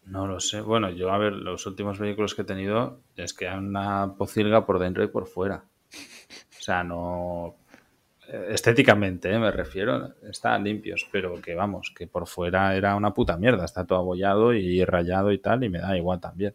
No 0.04 0.28
lo 0.28 0.40
sé. 0.40 0.62
Bueno, 0.62 0.90
yo 0.90 1.12
a 1.12 1.18
ver, 1.18 1.34
los 1.34 1.66
últimos 1.66 2.00
vehículos 2.00 2.36
que 2.36 2.42
he 2.42 2.46
tenido 2.46 3.02
es 3.16 3.34
que 3.34 3.48
hay 3.48 3.58
una 3.58 4.16
pocilga 4.18 4.66
por 4.66 4.80
dentro 4.80 5.04
y 5.04 5.08
por 5.08 5.28
fuera. 5.28 5.64
O 6.62 6.63
sea, 6.63 6.84
no. 6.84 7.56
Eh, 8.28 8.50
estéticamente, 8.52 9.34
eh, 9.34 9.39
me 9.39 9.50
refiero, 9.50 10.13
están 10.30 10.63
limpios, 10.63 11.08
pero 11.12 11.41
que 11.41 11.56
vamos, 11.56 11.91
que 11.97 12.06
por 12.06 12.28
fuera 12.28 12.76
era 12.76 12.95
una 12.95 13.15
puta 13.15 13.36
mierda, 13.36 13.65
está 13.65 13.84
todo 13.86 13.97
abollado 13.97 14.54
y 14.54 14.86
rayado 14.86 15.32
y 15.32 15.39
tal, 15.39 15.63
y 15.63 15.69
me 15.69 15.80
da 15.80 15.97
igual 15.97 16.21
también. 16.21 16.54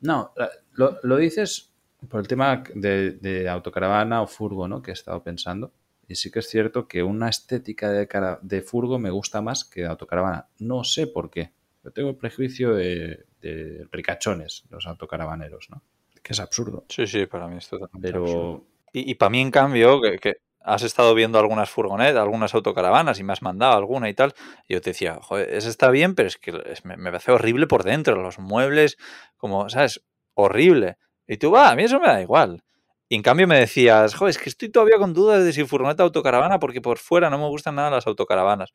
No, 0.00 0.32
eh, 0.36 0.48
lo, 0.72 1.16
dices 1.18 1.74
por 2.08 2.20
el 2.20 2.26
tema 2.26 2.64
de, 2.74 3.46
autocaravana 3.50 4.22
o 4.22 4.26
furgo, 4.26 4.66
¿no? 4.66 4.80
Que 4.82 4.92
he 4.92 4.94
estado 4.94 5.22
pensando. 5.22 5.72
Y 6.08 6.14
sí 6.14 6.30
que 6.30 6.38
es 6.38 6.48
cierto 6.48 6.88
que 6.88 7.02
una 7.02 7.28
estética 7.28 7.90
de, 7.90 8.08
de 8.40 8.62
furgo 8.62 8.98
me 8.98 9.10
gusta 9.10 9.42
más 9.42 9.64
que 9.64 9.82
de 9.82 9.88
autocaravana. 9.88 10.48
No 10.58 10.84
sé 10.84 11.06
por 11.06 11.30
qué. 11.30 11.52
Yo 11.82 11.90
tengo 11.90 12.10
el 12.10 12.16
prejuicio 12.16 12.74
de, 12.74 13.26
de 13.42 13.86
ricachones, 13.92 14.64
los 14.70 14.86
autocaravaneros, 14.86 15.68
¿no? 15.70 15.82
Que 16.22 16.32
es 16.32 16.40
absurdo. 16.40 16.86
Sí, 16.88 17.06
sí, 17.06 17.26
para 17.26 17.46
mí 17.46 17.58
es 17.58 17.68
totalmente 17.68 18.08
Pero, 18.08 18.64
y, 18.94 19.14
para 19.16 19.30
mí, 19.30 19.40
en 19.40 19.50
cambio, 19.50 20.00
que, 20.00 20.36
has 20.60 20.82
estado 20.82 21.14
viendo 21.14 21.38
algunas 21.38 21.68
furgonetas, 21.68 22.22
algunas 22.22 22.54
autocaravanas 22.54 23.18
y 23.20 23.24
me 23.24 23.34
has 23.34 23.42
mandado 23.42 23.76
alguna 23.76 24.08
y 24.08 24.14
tal, 24.14 24.34
yo 24.66 24.80
te 24.80 24.90
decía, 24.90 25.18
joder, 25.20 25.52
ese 25.52 25.68
está 25.68 25.90
bien, 25.90 26.14
pero 26.14 26.28
es 26.28 26.38
que 26.38 26.52
me, 26.84 26.96
me 26.96 27.10
parece 27.10 27.32
horrible 27.32 27.66
por 27.66 27.82
dentro, 27.84 28.22
los 28.22 28.38
muebles, 28.38 28.96
como, 29.36 29.68
¿sabes? 29.68 30.02
Horrible. 30.34 30.96
Y 31.26 31.36
tú, 31.36 31.50
va, 31.50 31.70
a 31.70 31.76
mí 31.76 31.82
eso 31.82 32.00
me 32.00 32.06
da 32.06 32.22
igual. 32.22 32.62
Y 33.08 33.16
en 33.16 33.22
cambio 33.22 33.46
me 33.46 33.58
decías, 33.58 34.14
joder, 34.14 34.30
es 34.30 34.38
que 34.38 34.48
estoy 34.48 34.70
todavía 34.70 34.96
con 34.98 35.12
dudas 35.12 35.44
de 35.44 35.52
si 35.52 35.64
furgoneta 35.64 36.02
autocaravana 36.02 36.58
porque 36.58 36.80
por 36.80 36.98
fuera 36.98 37.30
no 37.30 37.38
me 37.38 37.48
gustan 37.48 37.74
nada 37.74 37.90
las 37.90 38.06
autocaravanas. 38.06 38.72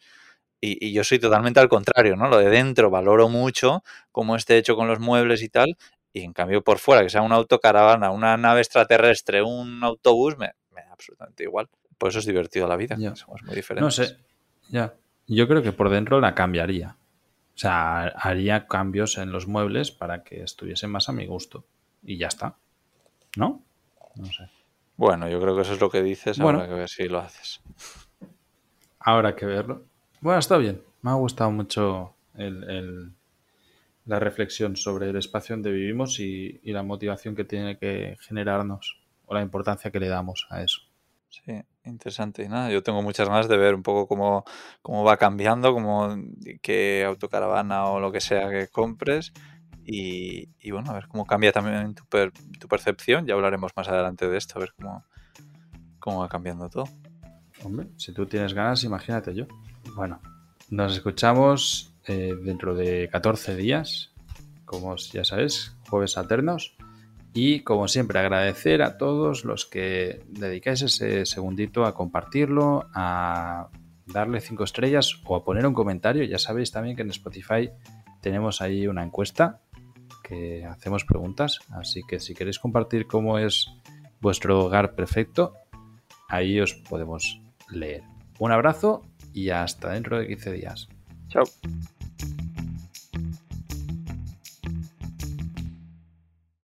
Y, 0.61 0.85
y, 0.87 0.93
yo 0.93 1.03
soy 1.03 1.19
totalmente 1.19 1.59
al 1.59 1.69
contrario, 1.69 2.15
¿no? 2.17 2.27
Lo 2.29 2.37
de 2.37 2.49
dentro 2.49 2.89
valoro 2.89 3.29
mucho 3.29 3.83
cómo 4.11 4.35
esté 4.35 4.57
hecho 4.57 4.75
con 4.75 4.87
los 4.87 4.99
muebles 4.99 5.41
y 5.41 5.49
tal, 5.49 5.77
y 6.13 6.21
en 6.21 6.33
cambio 6.33 6.63
por 6.63 6.79
fuera, 6.79 7.03
que 7.03 7.09
sea 7.09 7.21
una 7.21 7.35
autocaravana, 7.35 8.11
una 8.11 8.37
nave 8.37 8.61
extraterrestre, 8.61 9.41
un 9.41 9.83
autobús, 9.83 10.37
me, 10.37 10.47
da 10.71 10.91
absolutamente 10.91 11.43
igual. 11.43 11.69
Por 11.97 12.09
eso 12.09 12.19
es 12.19 12.25
divertido 12.25 12.67
la 12.67 12.77
vida, 12.77 12.97
somos 13.15 13.43
muy 13.43 13.55
diferentes. 13.55 13.83
No 13.83 13.91
sé, 13.91 14.17
ya. 14.69 14.93
Yo 15.27 15.47
creo 15.47 15.61
que 15.61 15.71
por 15.71 15.89
dentro 15.89 16.19
la 16.19 16.33
cambiaría. 16.33 16.95
O 17.55 17.57
sea, 17.59 18.07
haría 18.07 18.67
cambios 18.67 19.17
en 19.17 19.31
los 19.31 19.47
muebles 19.47 19.91
para 19.91 20.23
que 20.23 20.41
estuviesen 20.41 20.89
más 20.89 21.09
a 21.09 21.11
mi 21.11 21.27
gusto. 21.27 21.65
Y 22.01 22.17
ya 22.17 22.27
está. 22.27 22.55
¿No? 23.35 23.61
No 24.15 24.25
sé. 24.25 24.49
Bueno, 24.95 25.29
yo 25.29 25.39
creo 25.41 25.55
que 25.55 25.61
eso 25.61 25.73
es 25.73 25.81
lo 25.81 25.89
que 25.89 26.01
dices. 26.01 26.39
Bueno, 26.39 26.59
habrá 26.59 26.73
que 26.73 26.79
ver 26.79 26.89
si 26.89 27.07
lo 27.07 27.19
haces. 27.19 27.61
Habrá 28.99 29.35
que 29.35 29.45
verlo. 29.45 29.83
Bueno, 30.21 30.39
está 30.39 30.57
bien. 30.57 30.81
Me 31.01 31.11
ha 31.11 31.15
gustado 31.15 31.51
mucho 31.51 32.15
el 32.35 33.13
la 34.09 34.19
reflexión 34.19 34.75
sobre 34.75 35.11
el 35.11 35.15
espacio 35.17 35.55
donde 35.55 35.71
vivimos 35.71 36.19
y, 36.19 36.59
la 36.63 36.81
motivación 36.81 37.35
que 37.35 37.43
tiene 37.43 37.77
que 37.77 38.17
generarnos 38.21 38.99
o 39.27 39.35
la 39.35 39.43
importancia 39.43 39.91
que 39.91 39.99
le 39.99 40.07
damos 40.07 40.47
a 40.49 40.63
eso. 40.63 40.81
Sí, 41.29 41.61
interesante. 41.85 42.43
Y 42.43 42.49
nada, 42.49 42.71
yo 42.71 42.81
tengo 42.81 43.03
muchas 43.03 43.29
ganas 43.29 43.47
de 43.47 43.55
ver 43.55 43.75
un 43.75 43.83
poco 43.83 44.07
cómo, 44.07 44.45
cómo 44.81 45.03
va 45.03 45.17
cambiando, 45.17 45.73
como 45.73 46.17
qué 46.63 47.05
autocaravana 47.05 47.85
o 47.85 47.99
lo 47.99 48.11
que 48.11 48.19
sea 48.19 48.49
que 48.49 48.67
compres. 48.69 49.31
Y, 49.85 50.49
y 50.59 50.71
bueno, 50.71 50.89
a 50.89 50.95
ver 50.95 51.07
cómo 51.07 51.27
cambia 51.27 51.51
también 51.51 51.93
tu, 51.93 52.03
tu, 52.59 52.67
percepción. 52.67 53.27
Ya 53.27 53.35
hablaremos 53.35 53.73
más 53.75 53.89
adelante 53.89 54.27
de 54.27 54.37
esto, 54.37 54.57
a 54.57 54.61
ver 54.61 54.73
cómo, 54.75 55.05
cómo 55.99 56.21
va 56.21 56.29
cambiando 56.29 56.67
todo. 56.67 56.85
Hombre, 57.63 57.89
si 57.97 58.11
tú 58.11 58.25
tienes 58.25 58.55
ganas, 58.55 58.83
imagínate 58.83 59.35
yo. 59.35 59.45
Bueno, 59.95 60.19
nos 60.71 60.93
escuchamos 60.93 61.93
eh, 62.09 62.35
dentro 62.41 62.75
de 62.75 63.07
14 63.09 63.55
días, 63.55 64.11
como 64.65 64.95
ya 64.95 65.23
sabes, 65.23 65.75
jueves 65.89 66.17
alternos. 66.17 66.75
Y 67.33 67.61
como 67.61 67.87
siempre, 67.87 68.19
agradecer 68.19 68.81
a 68.81 68.97
todos 68.97 69.45
los 69.45 69.65
que 69.65 70.23
dedicáis 70.27 70.81
ese 70.81 71.25
segundito 71.25 71.85
a 71.85 71.93
compartirlo, 71.93 72.89
a 72.93 73.69
darle 74.07 74.41
5 74.41 74.63
estrellas 74.63 75.21
o 75.25 75.35
a 75.35 75.43
poner 75.43 75.67
un 75.67 75.73
comentario. 75.73 76.23
Ya 76.23 76.39
sabéis 76.39 76.71
también 76.71 76.95
que 76.95 77.03
en 77.03 77.11
Spotify 77.11 77.69
tenemos 78.21 78.61
ahí 78.61 78.87
una 78.87 79.03
encuesta 79.03 79.61
que 80.23 80.65
hacemos 80.65 81.05
preguntas. 81.05 81.59
Así 81.69 82.01
que 82.07 82.19
si 82.19 82.33
queréis 82.33 82.59
compartir 82.59 83.05
cómo 83.05 83.37
es 83.37 83.67
vuestro 84.19 84.65
hogar 84.65 84.95
perfecto, 84.95 85.53
ahí 86.27 86.59
os 86.59 86.73
podemos 86.73 87.41
leer. 87.69 88.03
Un 88.39 88.51
abrazo 88.51 89.03
y 89.33 89.49
hasta 89.49 89.91
dentro 89.91 90.17
de 90.19 90.27
15 90.27 90.51
días. 90.53 90.89
Chao. 91.27 91.43